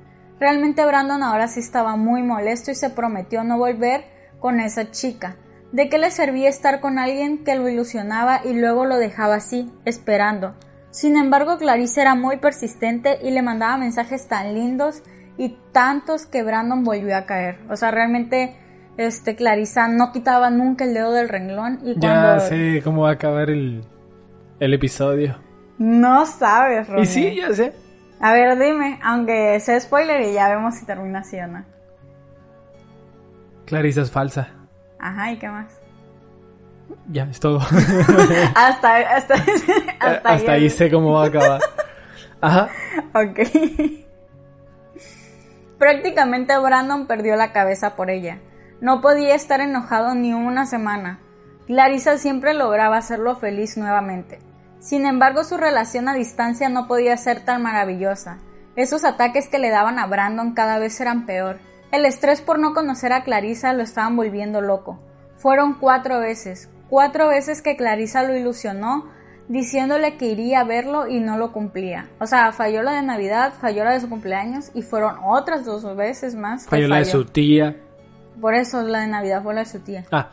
Realmente 0.41 0.83
Brandon 0.83 1.21
ahora 1.21 1.47
sí 1.47 1.59
estaba 1.59 1.97
muy 1.97 2.23
molesto 2.23 2.71
y 2.71 2.75
se 2.75 2.89
prometió 2.89 3.43
no 3.43 3.59
volver 3.59 4.05
con 4.39 4.59
esa 4.59 4.89
chica. 4.89 5.35
¿De 5.71 5.87
qué 5.87 5.99
le 5.99 6.09
servía 6.09 6.49
estar 6.49 6.79
con 6.79 6.97
alguien 6.97 7.43
que 7.43 7.53
lo 7.53 7.69
ilusionaba 7.69 8.41
y 8.43 8.59
luego 8.59 8.85
lo 8.85 8.97
dejaba 8.97 9.35
así, 9.35 9.71
esperando? 9.85 10.55
Sin 10.89 11.15
embargo, 11.15 11.59
Clarice 11.59 12.01
era 12.01 12.15
muy 12.15 12.37
persistente 12.37 13.19
y 13.21 13.29
le 13.29 13.43
mandaba 13.43 13.77
mensajes 13.77 14.27
tan 14.27 14.55
lindos 14.55 15.03
y 15.37 15.59
tantos 15.73 16.25
que 16.25 16.41
Brandon 16.41 16.83
volvió 16.83 17.15
a 17.15 17.27
caer. 17.27 17.59
O 17.69 17.75
sea, 17.75 17.91
realmente 17.91 18.55
este 18.97 19.35
Clarissa 19.35 19.89
no 19.89 20.11
quitaba 20.11 20.49
nunca 20.49 20.85
el 20.85 20.95
dedo 20.95 21.11
del 21.11 21.29
renglón 21.29 21.81
y 21.83 21.99
cuando... 21.99 22.07
Ya 22.07 22.39
sé 22.39 22.81
cómo 22.83 23.03
va 23.03 23.09
a 23.09 23.13
acabar 23.13 23.51
el, 23.51 23.83
el 24.59 24.73
episodio. 24.73 25.37
No 25.77 26.25
sabes, 26.25 26.87
Ronnie. 26.87 27.03
Y 27.03 27.05
sí, 27.05 27.35
ya 27.35 27.53
sé. 27.53 27.73
A 28.21 28.33
ver, 28.33 28.57
dime, 28.59 28.99
aunque 29.03 29.59
sea 29.59 29.79
spoiler 29.79 30.21
y 30.21 30.33
ya 30.33 30.47
vemos 30.49 30.75
si 30.75 30.85
termina 30.85 31.19
así 31.19 31.39
o 31.39 31.47
no. 31.47 31.65
Clarisa 33.65 34.01
es 34.01 34.11
falsa. 34.11 34.49
Ajá, 34.99 35.31
¿y 35.31 35.39
qué 35.39 35.49
más? 35.49 35.81
Ya, 37.07 37.23
es 37.23 37.39
todo. 37.39 37.59
hasta, 38.55 38.97
hasta, 39.15 39.33
hasta, 39.99 40.51
ahí, 40.51 40.69
sé 40.69 40.91
cómo 40.91 41.13
va 41.13 41.23
a 41.23 41.27
acabar. 41.27 41.61
Ajá. 42.41 42.69
Ok. 43.13 43.39
Prácticamente 45.79 46.55
Brandon 46.59 47.07
perdió 47.07 47.35
la 47.35 47.51
cabeza 47.51 47.95
por 47.95 48.11
ella. 48.11 48.37
No 48.81 49.01
podía 49.01 49.33
estar 49.33 49.61
enojado 49.61 50.13
ni 50.13 50.33
una 50.33 50.67
semana. 50.67 51.19
Clarissa 51.65 52.19
siempre 52.19 52.53
lograba 52.53 52.97
hacerlo 52.97 53.35
feliz 53.35 53.77
nuevamente. 53.77 54.39
Sin 54.81 55.05
embargo, 55.05 55.43
su 55.43 55.57
relación 55.57 56.09
a 56.09 56.15
distancia 56.15 56.67
no 56.67 56.87
podía 56.87 57.15
ser 57.15 57.45
tan 57.45 57.61
maravillosa. 57.61 58.39
Esos 58.75 59.05
ataques 59.05 59.47
que 59.47 59.59
le 59.59 59.69
daban 59.69 59.99
a 59.99 60.07
Brandon 60.07 60.53
cada 60.53 60.79
vez 60.79 60.99
eran 60.99 61.27
peor. 61.27 61.59
El 61.91 62.03
estrés 62.05 62.41
por 62.41 62.57
no 62.57 62.73
conocer 62.73 63.13
a 63.13 63.23
Clarissa 63.23 63.73
lo 63.73 63.83
estaban 63.83 64.15
volviendo 64.15 64.59
loco. 64.59 64.99
Fueron 65.37 65.75
cuatro 65.75 66.19
veces, 66.19 66.67
cuatro 66.89 67.27
veces 67.27 67.61
que 67.61 67.77
Clarissa 67.77 68.23
lo 68.23 68.35
ilusionó 68.35 69.05
diciéndole 69.49 70.17
que 70.17 70.27
iría 70.27 70.61
a 70.61 70.63
verlo 70.63 71.07
y 71.07 71.19
no 71.19 71.37
lo 71.37 71.51
cumplía. 71.51 72.09
O 72.19 72.25
sea, 72.25 72.51
falló 72.51 72.81
la 72.81 72.93
de 72.93 73.03
Navidad, 73.03 73.53
falló 73.59 73.83
la 73.83 73.91
de 73.91 73.99
su 73.99 74.09
cumpleaños 74.09 74.71
y 74.73 74.81
fueron 74.81 75.17
otras 75.23 75.63
dos 75.63 75.95
veces 75.95 76.33
más. 76.33 76.65
Falló, 76.65 76.87
la 76.87 76.97
de 76.97 77.05
su 77.05 77.25
tía. 77.25 77.75
Por 78.39 78.55
eso 78.55 78.81
la 78.81 79.01
de 79.01 79.07
Navidad 79.07 79.43
fue 79.43 79.53
la 79.53 79.61
de 79.61 79.65
su 79.67 79.79
tía. 79.81 80.05
Ah. 80.11 80.31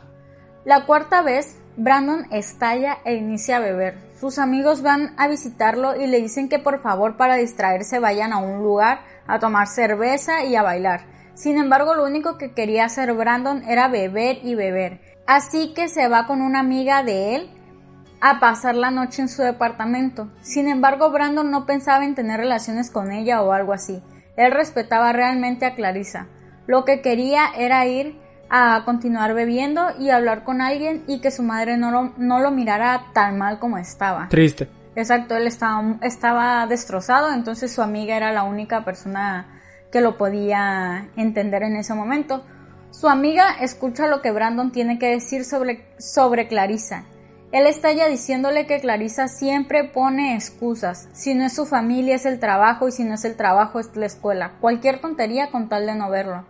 La 0.65 0.85
cuarta 0.85 1.21
vez, 1.21 1.59
Brandon 1.79 2.27
estalla 2.31 2.97
e 3.05 3.15
inicia 3.15 3.55
a 3.55 3.59
beber. 3.61 3.97
Sus 4.19 4.37
amigos 4.37 4.81
van 4.81 5.13
a 5.15 5.29
visitarlo 5.29 5.95
y 5.95 6.07
le 6.07 6.19
dicen 6.21 6.49
que 6.49 6.59
por 6.59 6.81
favor 6.81 7.15
para 7.15 7.35
distraerse 7.35 7.99
vayan 7.99 8.33
a 8.33 8.37
un 8.39 8.61
lugar 8.61 8.99
a 9.27 9.39
tomar 9.39 9.67
cerveza 9.67 10.43
y 10.43 10.57
a 10.57 10.61
bailar. 10.61 11.05
Sin 11.35 11.57
embargo, 11.57 11.95
lo 11.95 12.03
único 12.03 12.37
que 12.37 12.51
quería 12.51 12.83
hacer 12.83 13.13
Brandon 13.13 13.63
era 13.63 13.87
beber 13.87 14.39
y 14.43 14.55
beber. 14.55 14.99
Así 15.25 15.73
que 15.73 15.87
se 15.87 16.09
va 16.09 16.27
con 16.27 16.41
una 16.41 16.59
amiga 16.59 17.01
de 17.01 17.35
él 17.35 17.49
a 18.19 18.41
pasar 18.41 18.75
la 18.75 18.91
noche 18.91 19.21
en 19.21 19.29
su 19.29 19.41
departamento. 19.41 20.29
Sin 20.41 20.67
embargo, 20.67 21.11
Brandon 21.11 21.49
no 21.49 21.65
pensaba 21.65 22.03
en 22.03 22.13
tener 22.13 22.41
relaciones 22.41 22.91
con 22.91 23.13
ella 23.13 23.41
o 23.41 23.53
algo 23.53 23.71
así. 23.71 24.03
Él 24.35 24.51
respetaba 24.51 25.13
realmente 25.13 25.65
a 25.65 25.75
Clarissa. 25.75 26.27
Lo 26.67 26.83
que 26.83 26.99
quería 26.99 27.45
era 27.57 27.85
ir 27.85 28.19
a 28.49 28.83
continuar 28.85 29.33
bebiendo 29.33 29.87
y 29.99 30.09
hablar 30.09 30.43
con 30.43 30.61
alguien 30.61 31.03
y 31.07 31.19
que 31.19 31.31
su 31.31 31.43
madre 31.43 31.77
no 31.77 31.91
lo, 31.91 32.13
no 32.17 32.39
lo 32.39 32.51
mirara 32.51 33.05
tan 33.13 33.37
mal 33.37 33.59
como 33.59 33.77
estaba. 33.77 34.27
Triste. 34.29 34.67
Exacto, 34.95 35.35
él 35.35 35.47
estaba, 35.47 35.97
estaba 36.01 36.65
destrozado, 36.67 37.31
entonces 37.31 37.71
su 37.71 37.81
amiga 37.81 38.17
era 38.17 38.31
la 38.31 38.43
única 38.43 38.83
persona 38.83 39.61
que 39.91 40.01
lo 40.01 40.17
podía 40.17 41.09
entender 41.15 41.63
en 41.63 41.75
ese 41.75 41.93
momento. 41.93 42.43
Su 42.91 43.07
amiga 43.07 43.55
escucha 43.61 44.07
lo 44.07 44.21
que 44.21 44.31
Brandon 44.31 44.71
tiene 44.71 44.97
que 44.97 45.11
decir 45.11 45.45
sobre, 45.45 45.85
sobre 45.99 46.47
Clarissa. 46.47 47.05
Él 47.51 47.65
está 47.65 47.91
ya 47.91 48.07
diciéndole 48.07 48.67
que 48.67 48.79
Clarissa 48.79 49.27
siempre 49.27 49.83
pone 49.83 50.35
excusas. 50.35 51.07
Si 51.13 51.33
no 51.33 51.45
es 51.45 51.53
su 51.53 51.65
familia 51.65 52.15
es 52.15 52.25
el 52.25 52.39
trabajo 52.39 52.87
y 52.87 52.91
si 52.91 53.03
no 53.03 53.15
es 53.15 53.25
el 53.25 53.35
trabajo 53.35 53.79
es 53.79 53.95
la 53.95 54.05
escuela. 54.05 54.53
Cualquier 54.59 55.01
tontería 55.01 55.49
con 55.49 55.67
tal 55.67 55.87
de 55.87 55.95
no 55.95 56.09
verlo. 56.09 56.45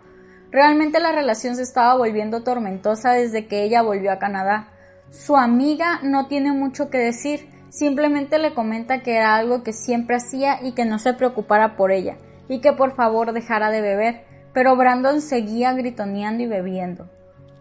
Realmente 0.50 0.98
la 0.98 1.12
relación 1.12 1.54
se 1.54 1.62
estaba 1.62 1.96
volviendo 1.96 2.42
tormentosa 2.42 3.12
desde 3.12 3.46
que 3.46 3.62
ella 3.62 3.82
volvió 3.82 4.10
a 4.10 4.18
Canadá. 4.18 4.68
Su 5.10 5.36
amiga 5.36 6.00
no 6.02 6.26
tiene 6.26 6.52
mucho 6.52 6.90
que 6.90 6.98
decir, 6.98 7.48
simplemente 7.68 8.38
le 8.38 8.52
comenta 8.52 9.02
que 9.02 9.16
era 9.16 9.36
algo 9.36 9.62
que 9.62 9.72
siempre 9.72 10.16
hacía 10.16 10.58
y 10.62 10.72
que 10.72 10.84
no 10.84 10.98
se 10.98 11.14
preocupara 11.14 11.76
por 11.76 11.92
ella, 11.92 12.16
y 12.48 12.60
que 12.60 12.72
por 12.72 12.96
favor 12.96 13.32
dejara 13.32 13.70
de 13.70 13.80
beber, 13.80 14.24
pero 14.52 14.76
Brandon 14.76 15.20
seguía 15.20 15.72
gritoneando 15.72 16.42
y 16.42 16.46
bebiendo. 16.46 17.08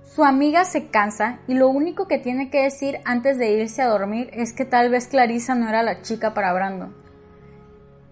Su 0.03 0.23
amiga 0.23 0.65
se 0.65 0.87
cansa 0.87 1.39
y 1.47 1.53
lo 1.53 1.69
único 1.69 2.07
que 2.07 2.17
tiene 2.17 2.49
que 2.49 2.63
decir 2.63 2.99
antes 3.05 3.37
de 3.37 3.51
irse 3.51 3.83
a 3.83 3.87
dormir 3.87 4.31
es 4.33 4.53
que 4.53 4.65
tal 4.65 4.89
vez 4.89 5.07
Clarissa 5.07 5.53
no 5.53 5.69
era 5.69 5.83
la 5.83 6.01
chica 6.01 6.33
para 6.33 6.51
Brandon. 6.51 6.95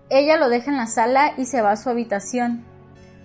Ella 0.09 0.37
lo 0.37 0.49
deja 0.49 0.69
en 0.69 0.77
la 0.77 0.85
sala 0.85 1.33
y 1.37 1.45
se 1.45 1.61
va 1.61 1.71
a 1.71 1.77
su 1.77 1.89
habitación, 1.89 2.63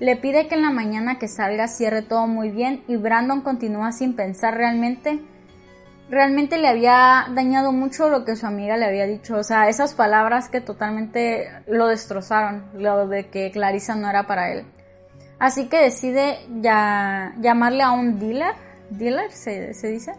le 0.00 0.16
pide 0.16 0.48
que 0.48 0.55
en 0.55 0.62
la 0.62 0.70
mañana 0.70 1.18
que 1.18 1.28
salga 1.28 1.68
cierre 1.68 2.02
todo 2.02 2.26
muy 2.26 2.50
bien 2.50 2.83
y 2.88 2.96
Brandon 2.96 3.40
continúa 3.42 3.92
sin 3.92 4.14
pensar 4.14 4.57
realmente. 4.57 5.20
Realmente 6.11 6.59
le 6.59 6.68
había 6.68 7.26
dañado 7.35 7.72
mucho 7.72 8.09
lo 8.09 8.24
que 8.24 8.37
su 8.37 8.46
amiga 8.46 8.76
le 8.76 8.85
había 8.85 9.07
dicho, 9.07 9.37
o 9.37 9.44
sea, 9.44 9.68
esas 9.68 9.94
palabras 9.94 10.48
que 10.48 10.61
totalmente 10.61 11.48
lo 11.66 11.87
destrozaron, 11.87 12.64
lo 12.74 13.07
de 13.09 13.28
que 13.28 13.50
Clarissa 13.50 13.94
no 13.94 14.11
era 14.11 14.26
para 14.26 14.52
él. 14.52 14.66
Así 15.38 15.68
que 15.68 15.83
decide 15.83 16.38
ya 16.61 17.35
llamarle 17.40 17.83
a 17.83 17.92
un 17.92 18.18
dealer, 18.18 18.55
dealer 18.90 19.33
se, 19.33 19.72
se 19.74 19.88
dice, 19.88 20.12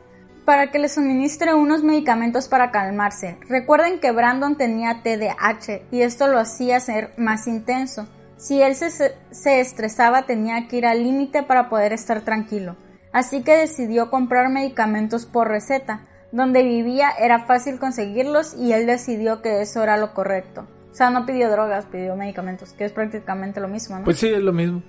para 0.46 0.72
que 0.72 0.80
le 0.80 0.90
suministre 0.90 1.54
unos 1.54 1.84
medicamentos 1.84 2.48
para 2.48 2.72
calmarse. 2.72 3.38
Recuerden 3.48 4.00
que 4.00 4.12
Brandon 4.12 4.58
tenía 4.58 5.02
TDAH 5.04 5.84
y 5.92 6.02
esto 6.02 6.28
lo 6.28 6.40
hacía 6.40 6.80
ser 6.80 7.14
más 7.18 7.48
intenso. 7.48 8.08
Si 8.44 8.62
él 8.62 8.76
se, 8.76 9.62
estresaba 9.62 10.24
tenía 10.24 10.68
que 10.68 10.76
ir 10.76 10.86
al 10.86 11.02
límite 11.02 11.44
para 11.44 11.70
poder 11.70 11.94
estar 11.94 12.24
tranquilo. 12.26 12.76
así 13.14 13.42
que 13.42 13.56
decidió 13.56 14.10
comprar 14.10 14.50
medicamentos 14.50 15.26
por 15.26 15.48
receta. 15.48 16.02
Donde 16.34 16.62
vivía 16.62 17.12
era 17.18 17.46
fácil 17.46 17.80
conseguirlos 17.80 18.54
y 18.56 18.74
él 18.74 18.86
decidió 18.86 19.42
que 19.42 19.62
eso 19.62 19.82
era 19.82 19.96
lo 19.96 20.14
correcto. 20.14 20.68
O 20.92 20.94
sea, 20.94 21.10
no 21.10 21.26
pidió 21.26 21.50
drogas, 21.50 21.86
pidió 21.86 22.18
medicamentos, 22.18 22.74
que 22.74 22.84
es 22.84 22.92
prácticamente 22.92 23.62
lo 23.62 23.70
mismo, 23.70 23.98
¿no? 23.98 24.04
Pues 24.04 24.20
sí, 24.20 24.28
es 24.28 24.42
lo 24.42 24.52
mismo. 24.52 24.84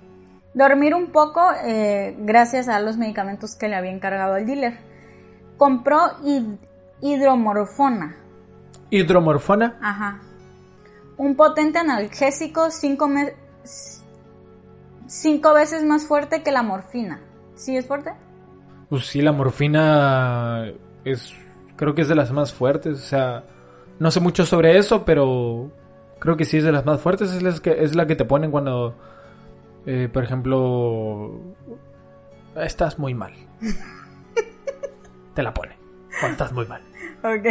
Dormir 0.55 0.93
un 0.93 1.13
poco 1.13 1.41
eh, 1.65 2.17
gracias 2.19 2.67
a 2.67 2.81
los 2.81 2.97
medicamentos 2.97 3.55
que 3.55 3.69
le 3.69 3.77
había 3.77 3.93
encargado 3.93 4.35
el 4.35 4.47
dealer. 4.47 4.79
Compró 5.59 6.01
hidromorfona. 7.01 8.17
¿Hidromorfona? 8.91 9.79
Ajá. 9.81 10.21
Un 11.19 11.37
potente 11.37 11.79
analgésico 11.79 12.71
cinco, 12.71 13.09
cinco 15.07 15.55
veces 15.55 15.85
más 15.85 16.07
fuerte 16.07 16.43
que 16.43 16.53
la 16.53 16.63
morfina. 16.63 17.21
¿Sí 17.55 17.77
es 17.77 17.87
fuerte? 17.87 18.13
Pues 18.89 19.07
sí, 19.07 19.23
la 19.23 19.33
morfina 19.33 20.73
es 21.05 21.35
creo 21.77 21.95
que 21.95 22.03
es 22.03 22.09
de 22.09 22.15
las 22.15 22.31
más 22.33 22.53
fuertes, 22.53 22.95
o 22.95 23.07
sea, 23.07 23.45
no 23.99 24.11
sé 24.11 24.21
mucho 24.21 24.47
sobre 24.47 24.79
eso, 24.79 25.05
pero 25.05 25.71
creo 26.19 26.37
que 26.37 26.45
sí 26.45 26.59
es 26.59 26.65
de 26.65 26.73
las 26.73 26.85
más 26.85 27.01
fuertes, 27.01 27.33
es 27.33 27.43
la 27.43 27.53
que, 27.59 27.85
es 27.85 27.95
la 27.95 28.07
que 28.07 28.17
te 28.17 28.25
ponen 28.25 28.51
cuando, 28.51 28.97
eh, 29.87 30.09
por 30.13 30.25
ejemplo, 30.25 31.41
estás 32.57 32.99
muy 32.99 33.15
mal. 33.15 33.33
te 35.35 35.43
la 35.43 35.53
pone 35.53 35.77
cuando 36.21 36.33
estás 36.33 36.53
muy 36.53 36.67
mal. 36.67 36.83
Ok. 37.23 37.47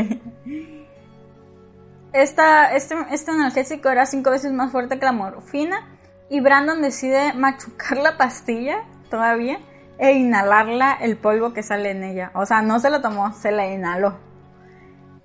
Esta, 2.13 2.75
este, 2.75 2.95
este 3.11 3.31
analgésico 3.31 3.89
era 3.89 4.05
cinco 4.05 4.29
veces 4.29 4.53
más 4.53 4.71
fuerte 4.71 4.99
que 4.99 5.05
la 5.05 5.11
morfina 5.11 5.87
y 6.29 6.39
Brandon 6.39 6.81
decide 6.81 7.33
machucar 7.33 7.97
la 7.97 8.17
pastilla 8.17 8.83
todavía 9.09 9.59
e 9.97 10.13
inhalarla 10.13 10.93
el 10.93 11.17
polvo 11.17 11.53
que 11.53 11.63
sale 11.63 11.91
en 11.91 12.03
ella. 12.03 12.31
O 12.33 12.45
sea, 12.45 12.61
no 12.61 12.79
se 12.79 12.89
lo 12.89 13.01
tomó, 13.01 13.33
se 13.33 13.51
la 13.51 13.67
inhaló. 13.67 14.17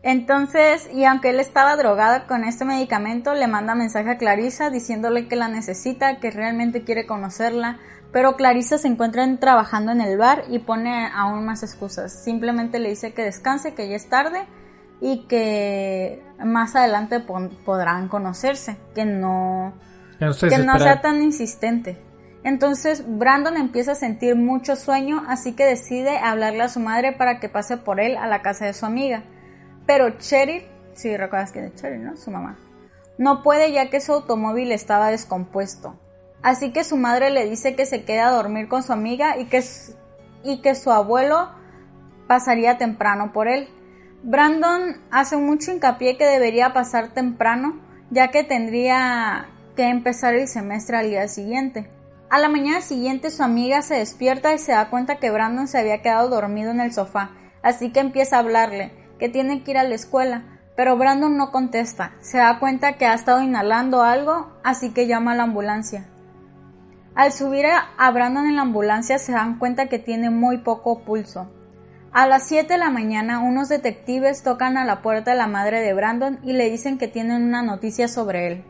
Entonces, 0.03 0.89
y 0.93 1.05
aunque 1.05 1.31
él 1.31 1.41
estaba 1.41 1.77
drogado 1.77 2.27
con 2.27 2.45
este 2.45 2.65
medicamento, 2.65 3.35
le 3.35 3.49
manda 3.49 3.75
mensaje 3.75 4.11
a 4.11 4.19
Clarissa 4.19 4.71
diciéndole 4.71 5.27
que 5.27 5.37
la 5.37 5.49
necesita, 5.49 6.19
que 6.19 6.31
realmente 6.31 6.85
quiere 6.85 7.07
conocerla, 7.07 7.79
pero 8.13 8.37
Clarissa 8.37 8.79
se 8.79 8.89
encuentra 8.89 9.27
trabajando 9.39 9.93
en 9.93 10.01
el 10.01 10.17
bar 10.17 10.45
y 10.49 10.61
pone 10.61 11.11
aún 11.13 11.45
más 11.45 11.63
excusas. 11.63 12.13
Simplemente 12.13 12.79
le 12.79 12.91
dice 12.91 13.13
que 13.13 13.23
descanse, 13.23 13.75
que 13.75 13.89
ya 13.89 13.97
es 13.97 14.09
tarde 14.09 14.47
y 15.01 15.27
que 15.27 16.23
más 16.43 16.77
adelante 16.77 17.21
podrán 17.21 18.09
conocerse, 18.09 18.77
que 18.95 19.05
no, 19.05 19.75
que 20.19 20.59
no 20.59 20.79
sea 20.79 21.01
tan 21.01 21.23
insistente. 21.23 21.99
Entonces 22.45 23.05
Brandon 23.07 23.57
empieza 23.57 23.93
a 23.93 23.97
sentir 23.97 24.37
mucho 24.37 24.77
sueño, 24.77 25.25
así 25.29 25.55
que 25.55 25.65
decide 25.65 26.19
hablarle 26.19 26.63
a 26.63 26.69
su 26.69 26.81
madre 26.81 27.13
para 27.13 27.41
que 27.41 27.49
pase 27.49 27.77
por 27.77 28.01
él 28.01 28.17
a 28.17 28.27
la 28.27 28.43
casa 28.43 28.65
de 28.65 28.73
su 28.73 28.87
amiga. 28.87 29.25
Pero 29.87 30.19
Cheryl, 30.19 30.63
si 30.95 31.17
recuerdas 31.17 31.53
quién 31.53 31.67
es 31.67 31.75
Cheryl, 31.75 32.05
¿no? 32.05 32.17
Su 32.17 32.31
mamá. 32.31 32.59
No 33.19 33.43
puede 33.43 33.73
ya 33.73 33.91
que 33.91 34.01
su 34.01 34.13
automóvil 34.13 34.71
estaba 34.71 35.11
descompuesto. 35.11 35.99
Así 36.43 36.73
que 36.73 36.85
su 36.85 36.97
madre 36.97 37.31
le 37.31 37.49
dice 37.49 37.75
que 37.75 37.85
se 37.85 38.05
quede 38.05 38.21
a 38.21 38.31
dormir 38.31 38.69
con 38.69 38.83
su 38.83 38.93
amiga 38.93 39.37
y 39.37 39.47
que, 39.47 39.63
y 40.45 40.63
que 40.63 40.75
su 40.77 40.93
abuelo 40.93 41.51
pasaría 42.29 42.79
temprano 42.79 43.33
por 43.33 43.49
él. 43.49 43.69
Brandon 44.23 45.01
hace 45.11 45.37
mucho 45.37 45.73
hincapié 45.73 46.17
que 46.17 46.27
debería 46.27 46.73
pasar 46.73 47.09
temprano, 47.09 47.81
ya 48.11 48.29
que 48.29 48.45
tendría 48.45 49.49
que 49.79 49.89
empezar 49.89 50.35
el 50.35 50.49
semestre 50.49 50.97
al 50.97 51.09
día 51.09 51.29
siguiente. 51.29 51.89
A 52.31 52.41
la 52.41 52.49
mañana 52.49 52.81
siguiente 52.81 53.31
su 53.31 53.45
amiga 53.45 53.81
se 53.81 53.95
despierta 53.95 54.53
y 54.53 54.59
se 54.59 54.73
da 54.73 54.91
cuenta 54.91 55.21
que 55.21 55.31
Brandon 55.31 55.69
se 55.69 55.79
había 55.79 56.03
quedado 56.03 56.29
dormido 56.29 56.73
en 56.73 56.81
el 56.81 56.93
sofá, 56.93 57.31
así 57.63 57.93
que 57.93 58.01
empieza 58.01 58.35
a 58.35 58.39
hablarle, 58.41 58.91
que 59.21 59.29
tiene 59.29 59.63
que 59.63 59.71
ir 59.71 59.79
a 59.79 59.85
la 59.85 59.95
escuela, 59.95 60.43
pero 60.75 60.97
Brandon 60.97 61.37
no 61.37 61.53
contesta, 61.53 62.11
se 62.21 62.39
da 62.39 62.59
cuenta 62.59 62.95
que 62.95 63.07
ha 63.07 63.15
estado 63.15 63.41
inhalando 63.41 64.03
algo, 64.03 64.51
así 64.65 64.91
que 64.91 65.07
llama 65.07 65.31
a 65.31 65.37
la 65.37 65.45
ambulancia. 65.45 66.09
Al 67.15 67.31
subir 67.31 67.67
a 67.67 68.11
Brandon 68.11 68.47
en 68.47 68.57
la 68.57 68.63
ambulancia 68.63 69.21
se 69.21 69.31
dan 69.31 69.61
cuenta 69.61 69.87
que 69.87 70.01
tiene 70.01 70.29
muy 70.29 70.59
poco 70.59 71.05
pulso. 71.05 71.53
A 72.13 72.27
las 72.27 72.49
7 72.49 72.73
de 72.73 72.79
la 72.81 72.91
mañana 72.91 73.39
unos 73.39 73.69
detectives 73.69 74.43
tocan 74.43 74.77
a 74.77 74.85
la 74.85 75.03
puerta 75.03 75.31
de 75.31 75.37
la 75.37 75.47
madre 75.47 75.81
de 75.83 75.95
Brandon 75.95 76.41
y 76.43 76.55
le 76.55 76.69
dicen 76.69 76.99
que 76.99 77.07
tienen 77.07 77.45
una 77.45 77.63
noticia 77.63 78.09
sobre 78.09 78.49
él. 78.49 78.65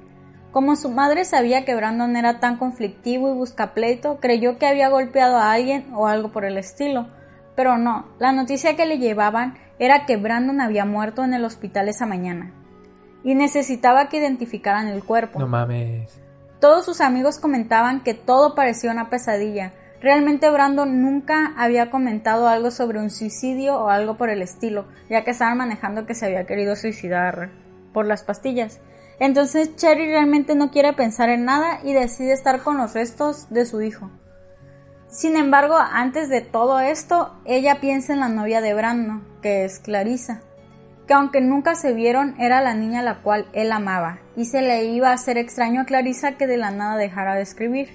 Como 0.52 0.76
su 0.76 0.90
madre 0.90 1.24
sabía 1.24 1.64
que 1.64 1.74
Brandon 1.74 2.16
era 2.16 2.40
tan 2.40 2.56
conflictivo 2.56 3.30
y 3.30 3.34
busca 3.34 3.74
pleito, 3.74 4.18
creyó 4.18 4.58
que 4.58 4.66
había 4.66 4.88
golpeado 4.88 5.36
a 5.36 5.52
alguien 5.52 5.92
o 5.94 6.06
algo 6.06 6.30
por 6.30 6.44
el 6.44 6.56
estilo. 6.56 7.06
Pero 7.54 7.76
no, 7.76 8.06
la 8.18 8.32
noticia 8.32 8.76
que 8.76 8.86
le 8.86 8.98
llevaban 8.98 9.58
era 9.78 10.06
que 10.06 10.16
Brandon 10.16 10.60
había 10.60 10.84
muerto 10.84 11.22
en 11.22 11.34
el 11.34 11.44
hospital 11.44 11.88
esa 11.88 12.06
mañana. 12.06 12.52
Y 13.24 13.34
necesitaba 13.34 14.08
que 14.08 14.18
identificaran 14.18 14.88
el 14.88 15.04
cuerpo. 15.04 15.38
No 15.38 15.48
mames. 15.48 16.20
Todos 16.60 16.84
sus 16.84 17.00
amigos 17.00 17.38
comentaban 17.38 18.02
que 18.02 18.14
todo 18.14 18.54
parecía 18.54 18.90
una 18.90 19.10
pesadilla. 19.10 19.72
Realmente 20.00 20.48
Brandon 20.50 21.02
nunca 21.02 21.52
había 21.56 21.90
comentado 21.90 22.48
algo 22.48 22.70
sobre 22.70 23.00
un 23.00 23.10
suicidio 23.10 23.78
o 23.78 23.90
algo 23.90 24.16
por 24.16 24.30
el 24.30 24.42
estilo, 24.42 24.86
ya 25.10 25.24
que 25.24 25.32
estaban 25.32 25.58
manejando 25.58 26.06
que 26.06 26.14
se 26.14 26.26
había 26.26 26.46
querido 26.46 26.74
suicidar 26.74 27.50
por 27.92 28.06
las 28.06 28.22
pastillas. 28.22 28.80
Entonces 29.20 29.74
Cherry 29.76 30.06
realmente 30.06 30.54
no 30.54 30.70
quiere 30.70 30.92
pensar 30.92 31.28
en 31.28 31.44
nada 31.44 31.80
y 31.82 31.92
decide 31.92 32.32
estar 32.32 32.62
con 32.62 32.78
los 32.78 32.94
restos 32.94 33.50
de 33.50 33.66
su 33.66 33.82
hijo. 33.82 34.10
Sin 35.08 35.36
embargo, 35.36 35.76
antes 35.76 36.28
de 36.28 36.42
todo 36.42 36.80
esto, 36.80 37.34
ella 37.44 37.80
piensa 37.80 38.12
en 38.12 38.20
la 38.20 38.28
novia 38.28 38.60
de 38.60 38.74
Brandon, 38.74 39.26
que 39.40 39.64
es 39.64 39.78
Clarissa, 39.78 40.42
que 41.06 41.14
aunque 41.14 41.40
nunca 41.40 41.74
se 41.74 41.94
vieron, 41.94 42.38
era 42.38 42.60
la 42.60 42.74
niña 42.74 43.00
a 43.00 43.04
la 43.04 43.22
cual 43.22 43.46
él 43.54 43.72
amaba, 43.72 44.18
y 44.36 44.44
se 44.44 44.60
le 44.60 44.84
iba 44.84 45.08
a 45.08 45.14
hacer 45.14 45.38
extraño 45.38 45.80
a 45.80 45.84
Clarissa 45.86 46.36
que 46.36 46.46
de 46.46 46.58
la 46.58 46.70
nada 46.70 46.98
dejara 46.98 47.34
de 47.34 47.42
escribir. 47.42 47.88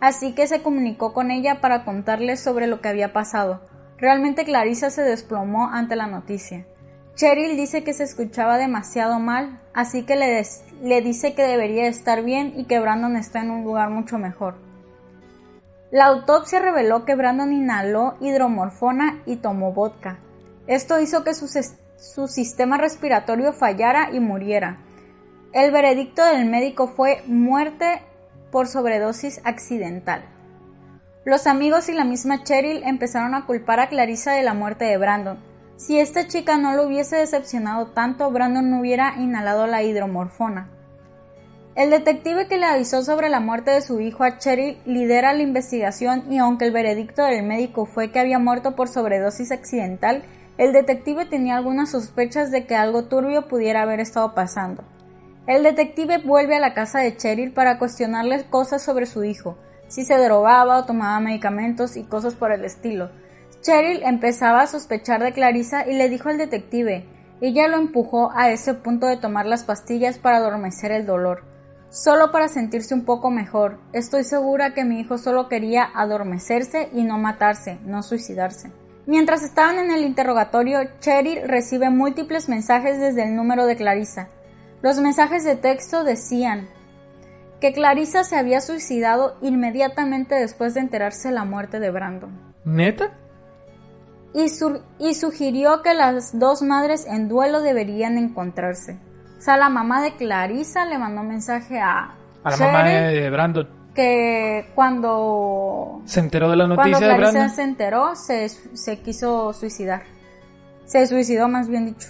Así 0.00 0.34
que 0.34 0.46
se 0.46 0.62
comunicó 0.62 1.12
con 1.12 1.30
ella 1.30 1.60
para 1.60 1.84
contarle 1.84 2.36
sobre 2.36 2.66
lo 2.66 2.80
que 2.80 2.88
había 2.88 3.12
pasado. 3.12 3.60
Realmente 3.98 4.44
Clarissa 4.44 4.90
se 4.90 5.02
desplomó 5.02 5.68
ante 5.70 5.96
la 5.96 6.06
noticia. 6.06 6.66
Cheryl 7.16 7.56
dice 7.56 7.84
que 7.84 7.92
se 7.92 8.02
escuchaba 8.02 8.58
demasiado 8.58 9.20
mal, 9.20 9.60
así 9.72 10.04
que 10.04 10.16
le, 10.16 11.00
dice 11.00 11.34
que 11.34 11.44
debería 11.44 11.86
estar 11.86 12.24
bien 12.24 12.54
y 12.56 12.64
que 12.64 12.80
Brandon 12.80 13.16
está 13.16 13.40
en 13.40 13.50
un 13.50 13.62
lugar 13.62 13.90
mucho 13.90 14.18
mejor. 14.18 14.56
La 15.92 16.06
autopsia 16.06 16.58
reveló 16.58 17.04
que 17.04 17.14
Brandon 17.14 17.52
inhaló 17.52 18.16
hidromorfona 18.20 19.22
y 19.26 19.36
tomó 19.36 19.72
vodka. 19.72 20.18
Esto 20.66 20.98
hizo 20.98 21.22
que 21.22 21.34
su, 21.34 21.46
su 21.96 22.26
sistema 22.26 22.78
respiratorio 22.78 23.52
fallara 23.52 24.10
y 24.12 24.18
muriera. 24.18 24.78
El 25.52 25.70
veredicto 25.70 26.24
del 26.24 26.46
médico 26.46 26.88
fue 26.88 27.22
muerte 27.26 28.02
por 28.50 28.66
sobredosis 28.66 29.40
accidental. 29.44 30.24
Los 31.24 31.46
amigos 31.46 31.88
y 31.88 31.92
la 31.92 32.04
misma 32.04 32.42
Cheryl 32.42 32.82
empezaron 32.82 33.36
a 33.36 33.46
culpar 33.46 33.78
a 33.78 33.88
Clarissa 33.88 34.32
de 34.32 34.42
la 34.42 34.52
muerte 34.52 34.84
de 34.84 34.98
Brandon, 34.98 35.38
si 35.84 35.98
esta 35.98 36.26
chica 36.26 36.56
no 36.56 36.72
lo 36.72 36.86
hubiese 36.86 37.16
decepcionado 37.16 37.88
tanto, 37.88 38.30
Brandon 38.30 38.70
no 38.70 38.80
hubiera 38.80 39.16
inhalado 39.18 39.66
la 39.66 39.82
hidromorfona. 39.82 40.70
El 41.74 41.90
detective 41.90 42.46
que 42.46 42.56
le 42.56 42.64
avisó 42.64 43.02
sobre 43.02 43.28
la 43.28 43.40
muerte 43.40 43.70
de 43.72 43.82
su 43.82 44.00
hijo 44.00 44.24
a 44.24 44.38
Cheryl 44.38 44.78
lidera 44.86 45.34
la 45.34 45.42
investigación 45.42 46.32
y 46.32 46.38
aunque 46.38 46.64
el 46.64 46.72
veredicto 46.72 47.22
del 47.24 47.42
médico 47.42 47.84
fue 47.84 48.10
que 48.10 48.18
había 48.18 48.38
muerto 48.38 48.74
por 48.74 48.88
sobredosis 48.88 49.52
accidental, 49.52 50.22
el 50.56 50.72
detective 50.72 51.26
tenía 51.26 51.56
algunas 51.56 51.90
sospechas 51.90 52.50
de 52.50 52.64
que 52.64 52.76
algo 52.76 53.04
turbio 53.04 53.46
pudiera 53.46 53.82
haber 53.82 54.00
estado 54.00 54.34
pasando. 54.34 54.84
El 55.46 55.64
detective 55.64 56.16
vuelve 56.16 56.56
a 56.56 56.60
la 56.60 56.72
casa 56.72 57.00
de 57.00 57.14
Cheryl 57.14 57.52
para 57.52 57.78
cuestionarle 57.78 58.42
cosas 58.48 58.82
sobre 58.82 59.04
su 59.04 59.22
hijo, 59.22 59.58
si 59.88 60.06
se 60.06 60.16
drogaba 60.16 60.78
o 60.78 60.86
tomaba 60.86 61.20
medicamentos 61.20 61.98
y 61.98 62.04
cosas 62.04 62.34
por 62.34 62.52
el 62.52 62.64
estilo, 62.64 63.10
Cheryl 63.64 64.02
empezaba 64.02 64.60
a 64.60 64.66
sospechar 64.66 65.22
de 65.22 65.32
Clarissa 65.32 65.88
y 65.88 65.94
le 65.94 66.10
dijo 66.10 66.28
al 66.28 66.36
detective. 66.36 67.06
Ella 67.40 67.66
lo 67.66 67.78
empujó 67.78 68.30
a 68.34 68.50
ese 68.50 68.74
punto 68.74 69.06
de 69.06 69.16
tomar 69.16 69.46
las 69.46 69.64
pastillas 69.64 70.18
para 70.18 70.36
adormecer 70.36 70.92
el 70.92 71.06
dolor, 71.06 71.44
solo 71.88 72.30
para 72.30 72.48
sentirse 72.48 72.92
un 72.92 73.06
poco 73.06 73.30
mejor. 73.30 73.78
Estoy 73.94 74.24
segura 74.24 74.74
que 74.74 74.84
mi 74.84 75.00
hijo 75.00 75.16
solo 75.16 75.48
quería 75.48 75.88
adormecerse 75.94 76.90
y 76.92 77.04
no 77.04 77.16
matarse, 77.16 77.78
no 77.86 78.02
suicidarse. 78.02 78.70
Mientras 79.06 79.42
estaban 79.42 79.78
en 79.78 79.92
el 79.92 80.04
interrogatorio, 80.04 80.80
Cheryl 81.00 81.48
recibe 81.48 81.88
múltiples 81.88 82.50
mensajes 82.50 83.00
desde 83.00 83.22
el 83.22 83.34
número 83.34 83.64
de 83.64 83.76
Clarissa. 83.76 84.28
Los 84.82 85.00
mensajes 85.00 85.42
de 85.42 85.56
texto 85.56 86.04
decían 86.04 86.68
que 87.62 87.72
Clarissa 87.72 88.24
se 88.24 88.36
había 88.36 88.60
suicidado 88.60 89.38
inmediatamente 89.40 90.34
después 90.34 90.74
de 90.74 90.80
enterarse 90.80 91.28
de 91.28 91.34
la 91.34 91.46
muerte 91.46 91.80
de 91.80 91.90
Brandon. 91.90 92.54
¿Neta? 92.66 93.23
Y, 94.34 95.14
sugirió 95.14 95.82
que 95.82 95.94
las 95.94 96.38
dos 96.38 96.60
madres 96.62 97.06
en 97.06 97.28
duelo 97.28 97.62
deberían 97.62 98.18
encontrarse. 98.18 98.98
O 99.38 99.40
sea, 99.40 99.56
la 99.56 99.68
mamá 99.68 100.02
de 100.02 100.16
Clarissa 100.16 100.84
le 100.86 100.98
mandó 100.98 101.22
mensaje 101.22 101.78
a... 101.80 102.14
A 102.42 102.50
la 102.50 102.56
mamá 102.56 102.82
de 102.84 103.30
Brandon. 103.30 103.68
que 103.94 104.70
cuando 104.74 106.02
Se 106.04 106.20
enteró 106.20 106.50
de 106.50 106.56
la 106.56 106.64
cuando 106.66 106.84
noticia 106.98 107.08
de 107.08 107.16
Brandon. 107.18 107.50
se 107.50 107.62
enteró 107.62 108.16
se, 108.16 108.48
se 108.48 108.98
quiso 109.00 109.52
suicidar. 109.52 110.02
Se 110.84 111.06
suicidó 111.06 111.48
más 111.48 111.68
bien 111.68 111.86
dicho. 111.86 112.08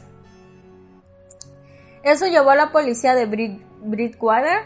Eso 2.03 2.27
llevó 2.27 2.51
a 2.51 2.57
la 2.57 2.73
policía 2.73 3.15
de 3.15 3.29
Brid- 3.31 3.63
Bridgewater 3.83 4.59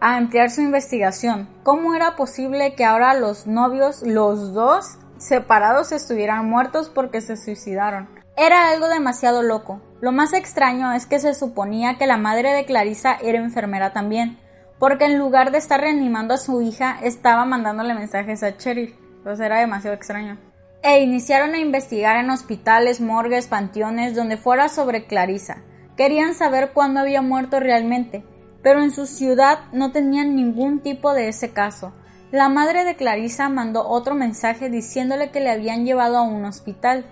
a 0.00 0.16
ampliar 0.16 0.50
su 0.50 0.60
investigación. 0.60 1.48
¿Cómo 1.62 1.94
era 1.94 2.16
posible 2.16 2.74
que 2.74 2.84
ahora 2.84 3.14
los 3.14 3.46
novios, 3.46 4.02
los 4.02 4.52
dos, 4.52 4.98
separados 5.22 5.92
estuvieran 5.92 6.48
muertos 6.48 6.90
porque 6.90 7.20
se 7.20 7.36
suicidaron? 7.36 8.08
Era 8.36 8.70
algo 8.70 8.88
demasiado 8.88 9.42
loco. 9.42 9.80
Lo 10.00 10.10
más 10.10 10.32
extraño 10.32 10.92
es 10.92 11.06
que 11.06 11.18
se 11.18 11.34
suponía 11.34 11.96
que 11.98 12.06
la 12.06 12.16
madre 12.16 12.52
de 12.52 12.64
Clarissa 12.64 13.16
era 13.22 13.38
enfermera 13.38 13.92
también, 13.92 14.38
porque 14.78 15.04
en 15.04 15.18
lugar 15.18 15.52
de 15.52 15.58
estar 15.58 15.80
reanimando 15.80 16.34
a 16.34 16.38
su 16.38 16.60
hija, 16.60 16.98
estaba 17.02 17.44
mandándole 17.44 17.94
mensajes 17.94 18.42
a 18.42 18.56
Cheryl. 18.56 18.96
Pues 19.22 19.38
era 19.38 19.60
demasiado 19.60 19.94
extraño. 19.94 20.38
E 20.82 21.00
iniciaron 21.02 21.54
a 21.54 21.58
investigar 21.58 22.16
en 22.16 22.30
hospitales, 22.30 23.00
morgues, 23.00 23.46
panteones, 23.46 24.16
donde 24.16 24.36
fuera 24.36 24.68
sobre 24.68 25.06
Clarissa. 25.06 25.58
Querían 25.96 26.34
saber 26.34 26.72
cuándo 26.72 26.98
había 26.98 27.22
muerto 27.22 27.60
realmente, 27.60 28.24
pero 28.62 28.82
en 28.82 28.90
su 28.90 29.06
ciudad 29.06 29.60
no 29.72 29.92
tenían 29.92 30.34
ningún 30.34 30.80
tipo 30.80 31.12
de 31.14 31.28
ese 31.28 31.52
caso. 31.52 31.92
La 32.32 32.48
madre 32.48 32.86
de 32.86 32.96
Clarissa 32.96 33.50
mandó 33.50 33.86
otro 33.86 34.14
mensaje 34.14 34.70
diciéndole 34.70 35.30
que 35.30 35.40
le 35.40 35.50
habían 35.50 35.84
llevado 35.84 36.16
a 36.16 36.22
un 36.22 36.46
hospital, 36.46 37.04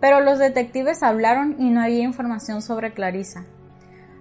pero 0.00 0.20
los 0.20 0.40
detectives 0.40 1.04
hablaron 1.04 1.54
y 1.60 1.70
no 1.70 1.80
había 1.80 2.02
información 2.02 2.60
sobre 2.60 2.92
Clarissa. 2.92 3.44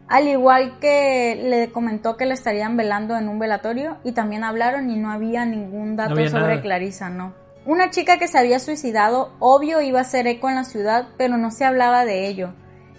Al 0.07 0.27
igual 0.27 0.77
que 0.79 1.41
le 1.43 1.71
comentó 1.71 2.17
que 2.17 2.27
la 2.27 2.35
estarían 2.35 2.77
velando 2.77 3.17
en 3.17 3.29
un 3.29 3.39
velatorio 3.39 3.97
y 4.03 4.11
también 4.11 4.43
hablaron 4.43 4.91
y 4.91 4.95
no 4.95 5.11
había 5.11 5.43
ningún 5.43 5.95
dato 5.95 6.13
había 6.13 6.29
sobre 6.29 6.49
nada. 6.49 6.61
Clarissa, 6.61 7.09
no. 7.09 7.33
Una 7.65 7.89
chica 7.89 8.19
que 8.19 8.27
se 8.27 8.37
había 8.37 8.59
suicidado, 8.59 9.33
obvio 9.39 9.81
iba 9.81 9.97
a 9.97 10.03
hacer 10.03 10.27
eco 10.27 10.49
en 10.49 10.55
la 10.55 10.65
ciudad, 10.65 11.07
pero 11.17 11.37
no 11.37 11.49
se 11.49 11.65
hablaba 11.65 12.05
de 12.05 12.27
ello. 12.27 12.53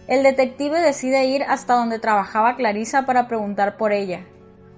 El 0.09 0.25
detective 0.25 0.81
decide 0.81 1.27
ir 1.27 1.45
hasta 1.45 1.75
donde 1.75 2.01
trabajaba 2.01 2.57
Clarissa 2.57 3.07
para 3.07 3.29
preguntar 3.29 3.77
por 3.77 3.93
ella. 3.93 4.27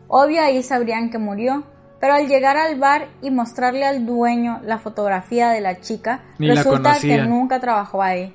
Obvio 0.08 0.42
ahí 0.42 0.62
sabrían 0.62 1.08
que 1.08 1.16
murió, 1.18 1.64
pero 2.00 2.14
al 2.14 2.28
llegar 2.28 2.56
al 2.56 2.78
bar 2.78 3.08
y 3.22 3.30
mostrarle 3.30 3.84
al 3.86 4.06
dueño 4.06 4.60
la 4.64 4.78
fotografía 4.78 5.50
de 5.50 5.60
la 5.60 5.80
chica, 5.80 6.22
Ni 6.38 6.48
la 6.48 6.54
resulta 6.54 6.98
que 7.00 7.22
nunca 7.22 7.60
trabajó 7.60 8.02
ahí, 8.02 8.34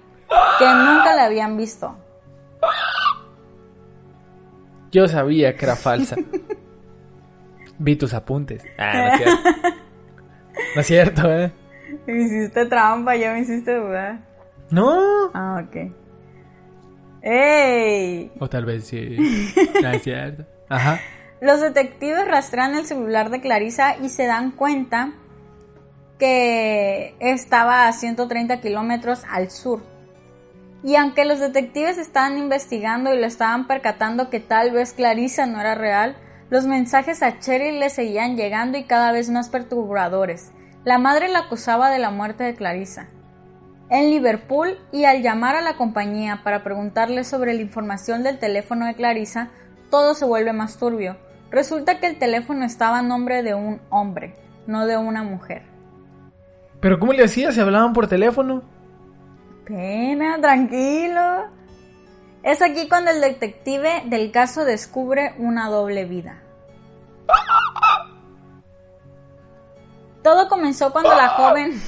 que 0.59 0.65
nunca 0.65 1.15
la 1.15 1.25
habían 1.25 1.57
visto. 1.57 1.95
Yo 4.91 5.07
sabía 5.07 5.55
que 5.55 5.65
era 5.65 5.75
falsa. 5.75 6.15
Vi 7.79 7.95
tus 7.95 8.13
apuntes. 8.13 8.63
Ah, 8.77 8.93
no 8.93 9.07
es 9.07 9.17
cierto. 9.17 9.71
No 10.75 10.81
es 10.81 10.87
cierto, 10.87 11.31
¿eh? 11.31 11.51
Me 12.05 12.23
hiciste 12.23 12.65
trampa, 12.65 13.15
ya 13.15 13.33
me 13.33 13.39
hiciste 13.39 13.73
dudar. 13.73 14.19
No. 14.69 15.31
Ah, 15.33 15.63
ok. 15.65 15.91
¡Ey! 17.21 18.31
O 18.39 18.49
tal 18.49 18.65
vez 18.65 18.85
sí. 18.85 19.17
No 19.81 19.89
es 19.89 20.03
cierto. 20.03 20.45
Ajá. 20.69 20.99
Los 21.41 21.59
detectives 21.59 22.27
rastrean 22.27 22.75
el 22.75 22.85
celular 22.85 23.31
de 23.31 23.41
Clarissa 23.41 23.97
y 23.97 24.09
se 24.09 24.27
dan 24.27 24.51
cuenta 24.51 25.13
que 26.19 27.15
estaba 27.19 27.87
a 27.87 27.93
130 27.93 28.61
kilómetros 28.61 29.23
al 29.27 29.49
sur. 29.49 29.81
Y 30.83 30.97
aunque 30.97 31.25
los 31.25 31.39
detectives 31.39 31.97
estaban 31.97 32.37
investigando 32.37 33.11
y 33.11 33.19
lo 33.19 33.25
estaban 33.25 33.65
percatando 33.65 34.29
que 34.29 34.39
tal 34.39 34.69
vez 34.69 34.93
Clarissa 34.93 35.47
no 35.47 35.59
era 35.59 35.73
real, 35.73 36.15
los 36.51 36.67
mensajes 36.67 37.23
a 37.23 37.39
Cheryl 37.39 37.79
le 37.79 37.89
seguían 37.89 38.37
llegando 38.37 38.77
y 38.77 38.83
cada 38.83 39.11
vez 39.11 39.31
más 39.31 39.49
perturbadores. 39.49 40.51
La 40.83 40.99
madre 40.99 41.27
la 41.27 41.39
acusaba 41.39 41.89
de 41.89 41.97
la 41.97 42.11
muerte 42.11 42.43
de 42.43 42.53
Clarissa. 42.53 43.07
En 43.89 44.11
Liverpool 44.11 44.77
y 44.91 45.05
al 45.05 45.23
llamar 45.23 45.55
a 45.55 45.61
la 45.61 45.75
compañía 45.75 46.41
para 46.43 46.63
preguntarle 46.63 47.23
sobre 47.23 47.55
la 47.55 47.61
información 47.61 48.21
del 48.21 48.37
teléfono 48.37 48.85
de 48.85 48.93
Clarissa, 48.93 49.49
todo 49.89 50.13
se 50.13 50.25
vuelve 50.25 50.53
más 50.53 50.77
turbio. 50.77 51.17
Resulta 51.51 51.99
que 51.99 52.07
el 52.07 52.17
teléfono 52.17 52.65
estaba 52.65 52.99
a 52.99 53.01
nombre 53.01 53.43
de 53.43 53.53
un 53.53 53.81
hombre, 53.89 54.35
no 54.67 54.85
de 54.85 54.97
una 54.97 55.21
mujer. 55.23 55.63
Pero 56.79 56.97
¿cómo 56.97 57.11
le 57.11 57.25
hacía 57.25 57.51
si 57.51 57.59
hablaban 57.59 57.91
por 57.93 58.07
teléfono? 58.07 58.63
Pena, 59.65 60.39
tranquilo. 60.39 61.49
Es 62.41 62.61
aquí 62.61 62.87
cuando 62.87 63.11
el 63.11 63.21
detective 63.21 64.03
del 64.05 64.31
caso 64.31 64.63
descubre 64.63 65.35
una 65.37 65.69
doble 65.69 66.05
vida. 66.05 66.41
Todo 70.23 70.47
comenzó 70.47 70.91
cuando 70.91 71.13
la 71.15 71.29
joven... 71.29 71.81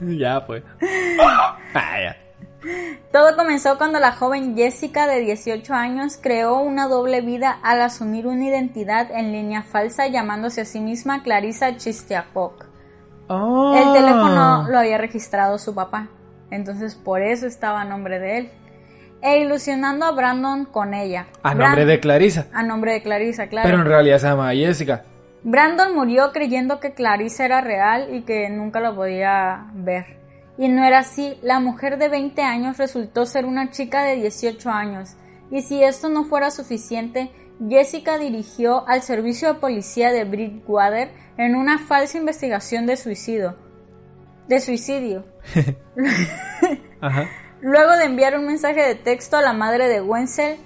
ya, 0.18 0.46
pues. 0.46 0.62
Ah, 1.74 2.00
ya. 2.00 2.16
Todo 3.12 3.36
comenzó 3.36 3.78
cuando 3.78 3.98
la 3.98 4.12
joven 4.12 4.56
Jessica 4.56 5.06
de 5.06 5.20
18 5.20 5.72
años 5.74 6.18
creó 6.20 6.60
una 6.60 6.88
doble 6.88 7.20
vida 7.20 7.58
al 7.62 7.80
asumir 7.80 8.26
una 8.26 8.44
identidad 8.44 9.10
en 9.10 9.32
línea 9.32 9.62
falsa 9.62 10.06
llamándose 10.08 10.62
a 10.62 10.64
sí 10.64 10.80
misma 10.80 11.22
Clarissa 11.22 11.76
Chistiapok. 11.76 12.66
Oh. 13.28 13.74
El 13.74 13.92
teléfono 13.92 14.66
lo 14.68 14.78
había 14.78 14.98
registrado 14.98 15.58
su 15.58 15.74
papá, 15.74 16.08
entonces 16.50 16.94
por 16.94 17.22
eso 17.22 17.46
estaba 17.46 17.80
a 17.80 17.84
nombre 17.84 18.18
de 18.18 18.38
él. 18.38 18.50
E 19.22 19.40
ilusionando 19.40 20.06
a 20.06 20.12
Brandon 20.12 20.64
con 20.64 20.94
ella. 20.94 21.26
A 21.42 21.54
nombre 21.54 21.84
de 21.84 22.00
Clarissa. 22.00 22.46
A 22.54 22.62
nombre 22.62 22.94
de 22.94 23.02
Clarissa, 23.02 23.48
claro. 23.48 23.68
Pero 23.68 23.82
en 23.82 23.86
realidad 23.86 24.18
se 24.18 24.26
llama 24.26 24.52
Jessica. 24.54 25.02
Brandon 25.42 25.94
murió 25.94 26.32
creyendo 26.32 26.80
que 26.80 26.92
Clarissa 26.92 27.44
era 27.44 27.60
real 27.60 28.14
y 28.14 28.22
que 28.22 28.48
nunca 28.50 28.80
lo 28.80 28.94
podía 28.94 29.66
ver. 29.74 30.19
Y 30.60 30.68
no 30.68 30.84
era 30.84 30.98
así, 30.98 31.38
la 31.40 31.58
mujer 31.58 31.96
de 31.96 32.10
20 32.10 32.42
años 32.42 32.76
resultó 32.76 33.24
ser 33.24 33.46
una 33.46 33.70
chica 33.70 34.04
de 34.04 34.16
18 34.16 34.68
años. 34.68 35.16
Y 35.50 35.62
si 35.62 35.82
esto 35.82 36.10
no 36.10 36.24
fuera 36.24 36.50
suficiente, 36.50 37.30
Jessica 37.66 38.18
dirigió 38.18 38.86
al 38.86 39.00
servicio 39.00 39.48
de 39.48 39.58
policía 39.58 40.12
de 40.12 40.24
Bridgewater 40.24 41.12
en 41.38 41.54
una 41.54 41.78
falsa 41.78 42.18
investigación 42.18 42.84
de 42.84 42.98
suicidio. 42.98 43.56
De 44.48 44.60
suicidio. 44.60 45.24
Ajá. 47.00 47.26
Luego 47.62 47.96
de 47.96 48.04
enviar 48.04 48.38
un 48.38 48.46
mensaje 48.46 48.82
de 48.82 48.96
texto 48.96 49.38
a 49.38 49.40
la 49.40 49.54
madre 49.54 49.88
de 49.88 50.02
Wenzel, 50.02 50.58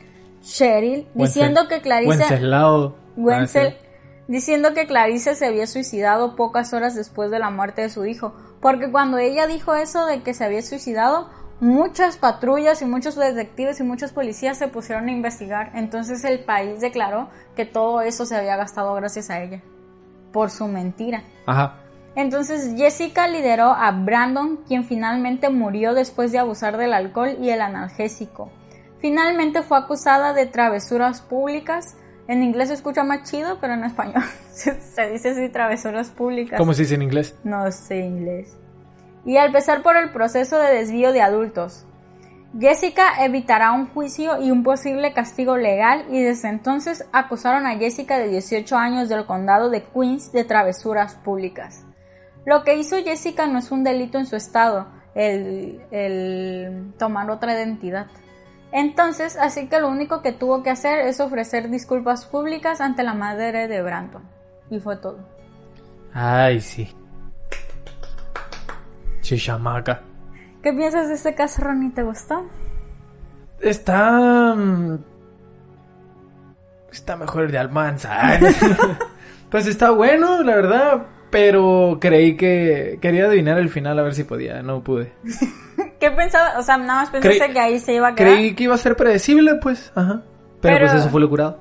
Cheryl, 0.43 1.07
diciendo 1.15 1.69
que 1.69 1.81
Clarissa... 1.81 2.17
Wenceslao. 2.19 2.97
Wenzel, 3.17 3.69
Ah, 3.69 3.71
sí. 3.71 3.84
Diciendo 4.29 4.75
que 4.75 4.87
Clarissa 4.87 5.35
se 5.35 5.47
había 5.47 5.67
suicidado 5.67 6.37
pocas 6.37 6.73
horas 6.73 6.95
después 6.95 7.31
de 7.31 7.39
la 7.39 7.51
muerte 7.51 7.83
de 7.83 7.91
su 7.91 8.07
hijo, 8.07 8.35
porque 8.61 8.91
cuando 8.91 9.19
ella 9.19 9.47
dijo 9.47 9.75
eso 9.75 10.07
de 10.07 10.23
que 10.23 10.35
se 10.35 10.45
había 10.45 10.63
suicidado, 10.63 11.29
muchas 11.61 12.17
patrullas 12.17 12.83
y 12.83 12.87
muchos 12.87 13.17
detectives 13.17 13.81
y 13.81 13.85
muchos 13.85 14.13
policías 14.13 14.59
se 14.59 14.69
pusieron 14.69 15.09
a 15.09 15.13
investigar, 15.13 15.71
entonces 15.75 16.25
el 16.25 16.41
país 16.41 16.81
declaró 16.81 17.29
que 17.57 17.65
todo 17.65 18.01
eso 18.01 18.27
se 18.27 18.37
había 18.37 18.57
gastado 18.57 18.95
gracias 18.95 19.31
a 19.31 19.43
ella, 19.43 19.63
por 20.33 20.51
su 20.51 20.67
mentira. 20.67 21.23
Ajá. 21.47 21.81
Entonces 22.17 22.75
Jessica 22.77 23.27
lideró 23.27 23.73
a 23.73 23.91
Brandon, 23.91 24.59
quien 24.69 24.85
finalmente 24.85 25.51
murió 25.51 25.95
después 25.95 26.31
de 26.33 26.39
abusar 26.39 26.77
del 26.77 26.93
alcohol 26.93 27.37
y 27.41 27.51
el 27.51 27.61
analgésico. 27.61 28.51
Finalmente 29.01 29.63
fue 29.63 29.79
acusada 29.79 30.33
de 30.33 30.47
travesuras 30.47 31.21
públicas. 31.21 31.97
En 32.27 32.43
inglés 32.43 32.69
se 32.69 32.75
escucha 32.75 33.05
más 33.05 33.31
chido, 33.31 33.59
pero 33.61 33.75
en 33.75 33.85
español 33.85 34.23
se, 34.53 34.81
se 34.81 35.11
dice 35.11 35.31
así, 35.31 35.49
travesuras 35.49 36.11
públicas. 36.11 36.59
¿Cómo 36.59 36.75
se 36.75 36.83
dice 36.83 36.95
en 36.95 37.03
inglés? 37.03 37.37
No 37.45 37.71
sé 37.71 37.99
inglés. 37.99 38.57
Y 39.27 39.37
al 39.37 39.47
empezar 39.47 39.83
por 39.83 39.97
el 39.97 40.11
proceso 40.11 40.59
de 40.59 40.75
desvío 40.75 41.13
de 41.13 41.23
adultos. 41.23 41.87
Jessica 42.59 43.25
evitará 43.25 43.73
un 43.73 43.89
juicio 43.89 44.41
y 44.41 44.53
un 44.53 44.63
posible 44.63 45.13
castigo 45.13 45.57
legal 45.57 46.05
y 46.09 46.23
desde 46.23 46.49
entonces 46.49 47.05
acusaron 47.13 47.67
a 47.67 47.77
Jessica 47.77 48.19
de 48.19 48.29
18 48.29 48.77
años 48.77 49.09
del 49.09 49.27
condado 49.27 49.71
de 49.71 49.83
Queens 49.83 50.31
de 50.31 50.45
travesuras 50.45 51.17
públicas. 51.17 51.85
Lo 52.47 52.63
que 52.63 52.77
hizo 52.77 52.97
Jessica 53.03 53.49
no 53.49 53.59
es 53.59 53.73
un 53.73 53.83
delito 53.83 54.19
en 54.19 54.27
su 54.27 54.37
estado, 54.37 54.87
el, 55.17 55.81
el 55.91 56.93
tomar 56.97 57.29
otra 57.31 57.55
identidad. 57.55 58.07
Entonces, 58.77 59.37
así 59.41 59.69
que 59.69 59.79
lo 59.79 59.89
único 59.89 60.21
que 60.21 60.33
tuvo 60.33 60.65
que 60.65 60.71
hacer 60.71 60.99
es 61.07 61.21
ofrecer 61.21 61.71
disculpas 61.71 62.27
públicas 62.27 62.81
ante 62.81 63.05
la 63.05 63.15
madre 63.15 63.69
de 63.69 63.81
Brandon. 63.83 64.25
Y 64.69 64.81
fue 64.81 64.97
todo. 64.97 65.21
Ay, 66.13 66.61
sí. 66.61 66.93
Chichamaca. 69.21 70.03
¿Qué 70.61 70.73
piensas 70.73 71.07
de 71.09 71.15
este 71.15 71.35
caso, 71.37 71.63
Ronnie? 71.63 71.91
¿Te 71.93 72.03
gustó? 72.03 72.45
Está. 73.61 74.55
mm, 74.57 74.99
Está 76.91 77.17
mejor 77.17 77.45
el 77.45 77.53
de 77.53 77.59
Almanza. 77.59 78.11
Pues 79.51 79.69
está 79.69 79.91
bueno, 79.93 80.43
la 80.43 80.57
verdad. 80.57 81.07
Pero 81.31 81.99
creí 82.01 82.37
que. 82.37 82.99
Quería 83.01 83.27
adivinar 83.27 83.57
el 83.59 83.69
final 83.69 83.97
a 84.01 84.03
ver 84.03 84.13
si 84.15 84.25
podía. 84.25 84.63
No 84.63 84.83
pude. 84.83 85.13
¿Qué 86.11 86.11
pensabas? 86.17 86.57
O 86.59 86.63
sea, 86.63 86.77
nada 86.77 87.01
más 87.01 87.11
pensaste 87.11 87.51
que 87.53 87.59
ahí 87.61 87.79
se 87.81 87.95
iba 87.95 88.09
a 88.09 88.15
quedar. 88.15 88.33
Creí 88.33 88.55
que 88.55 88.65
iba 88.65 88.75
a 88.75 88.79
ser 88.79 88.97
predecible, 88.97 89.55
pues. 89.57 89.91
Ajá. 89.95 90.23
Pero, 90.61 90.77
Pero- 90.77 90.87
pues 90.89 91.01
eso 91.01 91.09
fue 91.11 91.21
lo 91.21 91.29
curado. 91.31 91.61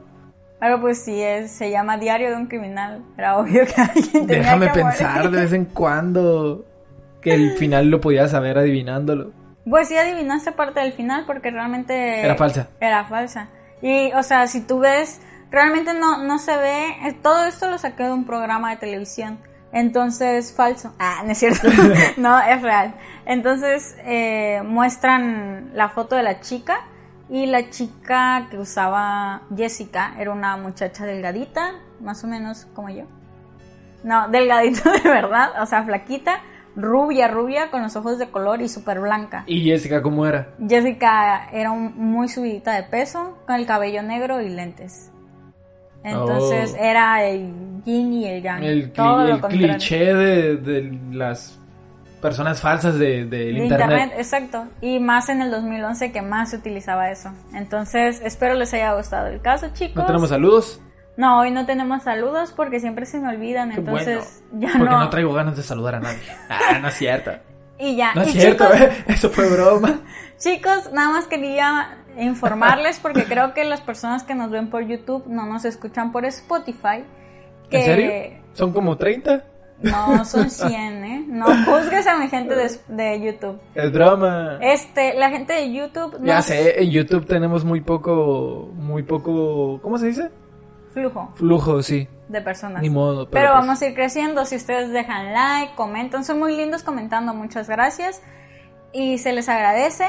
Pero 0.60 0.80
pues 0.80 1.04
sí, 1.04 1.22
es, 1.22 1.52
se 1.52 1.70
llama 1.72 1.98
Diario 1.98 2.30
de 2.30 2.36
un 2.38 2.46
Criminal. 2.48 3.04
Era 3.18 3.38
obvio 3.38 3.66
que 3.66 3.82
alguien 3.82 4.28
tenía 4.28 4.38
Déjame 4.44 4.68
que 4.68 4.74
pensar 4.80 5.16
morir. 5.18 5.32
de 5.32 5.42
vez 5.42 5.54
en 5.54 5.66
cuando 5.66 6.66
que 7.22 7.34
el 7.34 7.52
final 7.58 7.88
lo 7.90 8.00
podías 8.00 8.32
saber 8.32 8.58
adivinándolo. 8.58 9.32
Pues 9.70 9.88
sí 9.90 9.98
adivinaste 9.98 10.52
parte 10.54 10.80
del 10.82 10.94
final 10.94 11.26
porque 11.26 11.52
realmente... 11.52 12.22
Era 12.22 12.36
falsa. 12.36 12.68
Era 12.80 13.04
falsa. 13.06 13.48
Y, 13.82 14.12
o 14.14 14.24
sea, 14.24 14.48
si 14.48 14.62
tú 14.62 14.80
ves, 14.80 15.20
realmente 15.52 15.94
no, 15.94 16.24
no 16.24 16.38
se 16.40 16.56
ve... 16.58 16.88
eh, 17.08 17.18
Todo 17.22 17.46
esto 17.46 17.70
lo 17.70 17.78
saqué 17.78 18.04
de 18.04 18.12
un 18.14 18.26
programa 18.26 18.72
de 18.72 18.78
televisión. 18.78 19.40
Entonces, 19.74 20.54
falso. 20.56 20.94
Ah, 21.00 21.24
no 21.26 21.32
es 21.32 21.40
cierto. 21.40 21.68
no, 22.18 22.40
es 22.42 22.62
real. 22.62 22.94
Entonces, 23.26 23.96
eh, 24.06 24.62
muestran 24.66 25.72
la 25.74 25.90
foto 25.90 26.16
de 26.16 26.24
la 26.24 26.40
chica. 26.40 26.78
Y 27.30 27.46
la 27.46 27.70
chica 27.70 28.48
que 28.52 28.58
usaba 28.60 29.44
Jessica 29.56 30.14
era 30.20 30.32
una 30.32 30.58
muchacha 30.58 31.06
delgadita, 31.06 31.72
más 32.02 32.24
o 32.24 32.28
menos 32.28 32.68
como 32.76 32.90
yo. 32.90 33.06
No, 34.04 34.28
delgadita 34.28 34.92
de 35.04 35.10
verdad, 35.10 35.62
o 35.62 35.66
sea, 35.66 35.84
flaquita, 35.84 36.42
rubia, 36.76 37.30
rubia, 37.30 37.72
con 37.72 37.82
los 37.82 37.96
ojos 37.96 38.20
de 38.20 38.30
color 38.30 38.62
y 38.62 38.68
súper 38.68 39.00
blanca. 39.00 39.46
¿Y 39.48 39.64
Jessica 39.64 40.02
cómo 40.02 40.28
era? 40.28 40.50
Jessica 40.68 41.50
era 41.54 41.72
un- 41.72 41.94
muy 41.96 42.28
subidita 42.28 42.74
de 42.74 42.84
peso, 42.84 43.38
con 43.48 43.56
el 43.56 43.66
cabello 43.66 44.04
negro 44.04 44.42
y 44.42 44.50
lentes. 44.50 45.10
Entonces 46.04 46.76
Oh. 46.78 46.84
era 46.84 47.24
el 47.24 47.82
yin 47.86 48.14
y 48.14 48.28
el 48.28 48.44
yang. 48.44 48.62
El, 48.64 48.92
lo 48.98 49.42
cliché 49.48 50.14
de, 50.14 50.58
de 50.58 51.00
las 51.12 51.58
personas 52.24 52.60
falsas 52.62 52.98
de- 52.98 53.26
del 53.26 53.30
De 53.30 53.50
internet. 53.66 53.72
internet, 53.82 54.14
exacto. 54.18 54.66
Y 54.82 55.00
más 55.00 55.30
en 55.30 55.42
el 55.44 55.52
2011 55.52 56.12
que 56.12 56.24
más 56.24 56.50
se 56.50 56.56
utilizaba 56.58 57.12
eso. 57.12 57.30
Entonces, 57.54 58.20
espero 58.24 58.56
les 58.56 58.74
haya 58.74 58.94
gustado 58.96 59.28
el 59.28 59.42
caso, 59.42 59.68
chicos. 59.74 59.98
¿No 59.98 60.06
tenemos 60.08 60.30
saludos? 60.30 60.82
No, 61.16 61.40
hoy 61.42 61.52
no 61.52 61.68
tenemos 61.68 62.02
saludos 62.02 62.52
porque 62.56 62.80
siempre 62.80 63.06
se 63.06 63.20
me 63.20 63.28
olvidan. 63.30 63.70
Qué 63.70 63.76
entonces, 63.82 64.42
bueno. 64.52 64.66
ya 64.68 64.74
Porque 64.80 64.92
no. 64.92 65.00
no. 65.02 65.10
traigo 65.12 65.34
ganas 65.34 65.56
de 65.56 65.62
saludar 65.62 65.96
a 65.96 66.00
nadie. 66.00 66.18
Ah, 66.50 66.80
no 66.82 66.88
es 66.88 66.96
cierto. 66.96 67.32
Y 67.78 67.96
ya. 67.96 68.16
No 68.16 68.22
es 68.24 68.30
y 68.30 68.40
cierto, 68.40 68.66
chicos, 68.72 68.82
¿eh? 68.82 69.04
eso 69.10 69.30
fue 69.30 69.48
broma. 69.50 70.00
Chicos, 70.40 70.92
nada 70.92 71.12
más 71.12 71.26
quería 71.28 71.98
informarles 72.18 73.00
porque 73.00 73.26
creo 73.26 73.54
que 73.54 73.64
las 73.66 73.82
personas 73.82 74.24
que 74.24 74.34
nos 74.36 74.50
ven 74.50 74.70
por 74.70 74.86
YouTube 74.88 75.26
no 75.28 75.46
nos 75.46 75.66
escuchan 75.66 76.12
por 76.12 76.26
Spotify. 76.26 77.04
Que 77.70 77.78
¿En 77.80 77.86
serio? 77.86 78.40
¿Son 78.54 78.72
como 78.74 78.98
30? 78.98 79.44
No, 79.82 80.24
son 80.24 80.50
100, 80.50 81.04
¿eh? 81.04 81.26
No 81.28 81.46
juzgues 81.66 82.08
a 82.08 82.18
mi 82.18 82.30
gente 82.30 82.56
de, 82.56 82.72
de 82.88 83.22
YouTube. 83.22 83.60
Es 83.76 83.92
broma. 83.92 84.58
Este, 84.62 85.14
la 85.16 85.30
gente 85.30 85.52
de 85.54 85.74
YouTube 85.74 86.20
no 86.20 86.26
Ya 86.26 86.42
sé, 86.42 86.82
en 86.82 86.90
YouTube 86.90 87.26
tenemos 87.26 87.66
muy 87.66 87.82
poco, 87.82 88.70
muy 88.76 89.04
poco, 89.04 89.80
¿cómo 89.82 89.98
se 89.98 90.08
dice? 90.08 90.30
flujo 90.94 91.32
Flujo, 91.34 91.82
sí. 91.82 92.08
de 92.30 92.40
personas. 92.42 92.82
Ni 92.84 92.90
modo. 92.92 93.28
Pero, 93.30 93.50
pues, 93.50 93.62
vamos 93.62 93.82
a 93.82 93.88
ir 93.88 93.96
creciendo. 93.96 94.46
Si 94.46 94.56
ustedes 94.56 94.92
dejan 94.92 95.34
like, 95.34 95.74
comentan, 95.76 96.24
son 96.24 96.38
muy 96.40 96.56
lindos 96.56 96.84
comentando. 96.84 97.34
Muchas 97.34 97.68
gracias. 97.68 98.22
Y 98.94 99.18
se 99.18 99.34
les 99.34 99.50
agradece. 99.50 100.06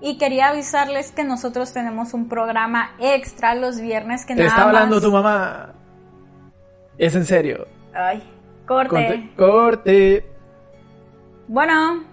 Y 0.00 0.16
quería 0.16 0.50
avisarles 0.50 1.10
que 1.10 1.24
nosotros 1.24 1.72
tenemos 1.72 2.14
un 2.14 2.28
programa 2.28 2.92
extra 3.00 3.56
los 3.56 3.80
viernes 3.80 4.24
que 4.24 4.36
Te 4.36 4.44
nada 4.44 4.50
está 4.50 4.62
hablando 4.68 4.94
más- 4.94 5.04
tu 5.04 5.10
mamá. 5.10 5.72
Es 6.98 7.16
en 7.16 7.24
serio. 7.24 7.66
Ay, 7.92 8.22
corte. 8.68 8.88
Corte. 8.94 9.30
Corte. 9.36 10.32
Bueno, 11.48 12.04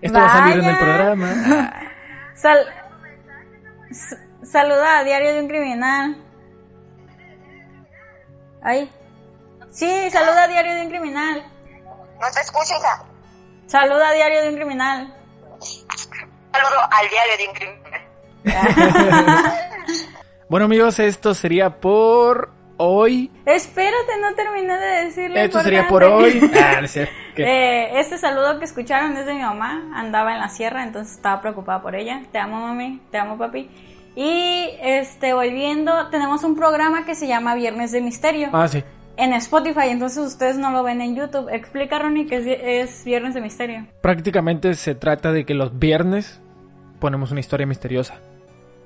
Esto 0.00 0.18
va 0.18 0.26
a 0.26 0.28
salir 0.38 0.58
en 0.58 0.64
el 0.64 0.74
Vaya. 0.74 0.78
programa. 0.78 1.72
Sal- 2.34 2.66
saluda 4.42 4.98
a 4.98 5.04
Diario 5.04 5.34
de 5.34 5.40
un 5.40 5.48
Criminal. 5.48 6.16
Ay. 8.62 8.90
Sí, 9.70 10.10
saluda 10.10 10.44
a 10.44 10.48
Diario 10.48 10.74
de 10.74 10.82
un 10.82 10.88
Criminal. 10.88 11.44
No 12.20 12.26
te 12.32 12.40
escucho, 12.40 12.74
hija. 12.78 13.04
Saluda 13.66 14.08
a 14.08 14.12
Diario 14.12 14.42
de 14.42 14.48
un 14.48 14.54
Criminal. 14.56 15.14
Saludo 16.52 16.80
al 16.90 17.08
diario 17.08 17.36
de 17.36 17.48
un 17.48 17.54
criminal. 17.54 19.44
Bueno 20.48 20.66
amigos, 20.66 20.98
esto 21.00 21.34
sería 21.34 21.80
por 21.80 22.52
hoy. 22.76 23.30
Espérate, 23.46 24.12
no 24.20 24.34
terminé 24.34 24.78
de 24.78 25.04
decirle. 25.04 25.44
Esto 25.44 25.60
sería 25.60 25.88
por 25.88 26.04
hoy. 26.04 26.40
Ah. 26.54 26.80
Eh, 27.36 27.98
este 27.98 28.16
saludo 28.16 28.60
que 28.60 28.64
escucharon 28.64 29.16
es 29.16 29.26
de 29.26 29.34
mi 29.34 29.40
mamá. 29.40 29.90
Andaba 29.94 30.32
en 30.34 30.38
la 30.38 30.48
sierra, 30.48 30.84
entonces 30.84 31.16
estaba 31.16 31.40
preocupada 31.40 31.82
por 31.82 31.96
ella. 31.96 32.22
Te 32.30 32.38
amo, 32.38 32.60
mami. 32.60 33.00
Te 33.10 33.18
amo, 33.18 33.36
papi. 33.36 33.68
Y 34.14 34.68
este, 34.80 35.34
volviendo, 35.34 36.08
tenemos 36.10 36.44
un 36.44 36.54
programa 36.54 37.04
que 37.04 37.16
se 37.16 37.26
llama 37.26 37.56
Viernes 37.56 37.90
de 37.90 38.00
Misterio 38.00 38.50
Ah, 38.52 38.68
sí. 38.68 38.84
en 39.16 39.32
Spotify. 39.32 39.88
Entonces 39.88 40.24
ustedes 40.24 40.56
no 40.58 40.70
lo 40.70 40.84
ven 40.84 41.00
en 41.00 41.16
YouTube. 41.16 41.48
Explica, 41.52 41.98
Ronnie, 41.98 42.26
que 42.26 42.36
es, 42.36 42.90
es 42.90 43.04
Viernes 43.04 43.34
de 43.34 43.40
Misterio. 43.40 43.86
Prácticamente 44.00 44.74
se 44.74 44.94
trata 44.94 45.32
de 45.32 45.44
que 45.44 45.54
los 45.54 45.76
viernes 45.78 46.40
ponemos 47.00 47.32
una 47.32 47.40
historia 47.40 47.66
misteriosa. 47.66 48.14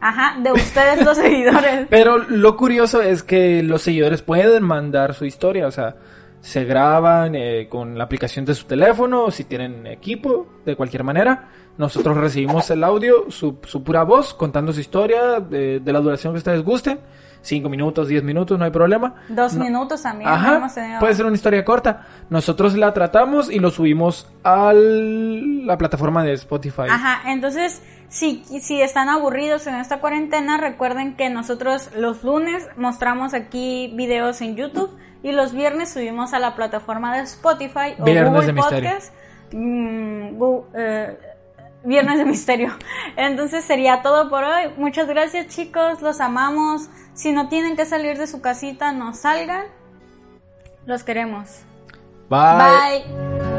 Ajá, 0.00 0.38
de 0.40 0.52
ustedes 0.52 1.04
los 1.04 1.16
seguidores. 1.16 1.87
Pero 1.90 2.18
lo 2.18 2.56
curioso 2.56 3.02
es 3.02 3.22
que 3.22 3.62
los 3.62 3.82
seguidores 3.82 4.22
pueden 4.22 4.62
mandar 4.64 5.14
su 5.14 5.24
historia, 5.24 5.66
o 5.66 5.70
sea, 5.70 5.96
se 6.40 6.64
graban 6.64 7.34
eh, 7.34 7.66
con 7.68 7.98
la 7.98 8.04
aplicación 8.04 8.44
de 8.44 8.54
su 8.54 8.66
teléfono, 8.66 9.30
si 9.30 9.44
tienen 9.44 9.87
equipo, 9.87 10.46
de 10.64 10.76
cualquier 10.76 11.02
manera. 11.04 11.48
Nosotros 11.78 12.16
recibimos 12.16 12.70
el 12.70 12.82
audio, 12.84 13.26
su, 13.30 13.58
su 13.64 13.82
pura 13.84 14.02
voz, 14.04 14.34
contando 14.34 14.72
su 14.72 14.80
historia, 14.80 15.40
de, 15.40 15.80
de 15.80 15.92
la 15.92 16.00
duración 16.00 16.32
que 16.32 16.38
ustedes 16.38 16.62
gusten. 16.64 16.98
Cinco 17.40 17.68
minutos, 17.68 18.08
diez 18.08 18.24
minutos, 18.24 18.58
no 18.58 18.64
hay 18.64 18.72
problema. 18.72 19.14
Dos 19.28 19.54
No- 19.54 19.64
minutos 19.64 20.02
también. 20.02 20.28
Ajá, 20.28 20.68
puede 20.98 21.14
ser 21.14 21.24
una 21.24 21.37
historia 21.37 21.64
corta. 21.64 22.04
Nosotros 22.30 22.76
la 22.76 22.92
tratamos 22.92 23.48
y 23.48 23.61
lo 23.61 23.70
subimos 23.70 24.28
a 24.42 24.72
la 24.74 25.78
plataforma 25.78 26.24
de 26.24 26.32
Spotify. 26.32 26.82
Ajá, 26.90 27.30
entonces, 27.30 27.80
si, 28.08 28.44
si 28.60 28.80
están 28.80 29.08
aburridos 29.08 29.66
en 29.66 29.74
esta 29.74 30.00
cuarentena, 30.00 30.56
recuerden 30.56 31.16
que 31.16 31.28
nosotros 31.30 31.90
los 31.94 32.24
lunes 32.24 32.66
mostramos 32.76 33.34
aquí 33.34 33.92
videos 33.94 34.40
en 34.40 34.56
YouTube 34.56 34.96
y 35.22 35.32
los 35.32 35.52
viernes 35.52 35.92
subimos 35.92 36.32
a 36.32 36.38
la 36.38 36.54
plataforma 36.54 37.16
de 37.16 37.22
Spotify 37.24 37.94
o 37.98 38.04
Viernes 38.04 38.32
Google 38.32 38.46
de. 38.46 38.54
Podcast. 38.54 39.12
Mm, 39.52 40.42
eh, 40.74 41.18
viernes 41.84 42.18
de 42.18 42.24
Misterio. 42.24 42.72
Entonces 43.16 43.64
sería 43.64 44.02
todo 44.02 44.30
por 44.30 44.44
hoy. 44.44 44.72
Muchas 44.76 45.06
gracias 45.06 45.48
chicos, 45.48 46.00
los 46.00 46.20
amamos. 46.20 46.88
Si 47.14 47.32
no 47.32 47.48
tienen 47.48 47.76
que 47.76 47.84
salir 47.84 48.16
de 48.16 48.26
su 48.26 48.40
casita, 48.40 48.92
no 48.92 49.14
salgan. 49.14 49.66
Los 50.86 51.02
queremos. 51.02 51.60
Bye. 52.30 53.04
Bye. 53.06 53.57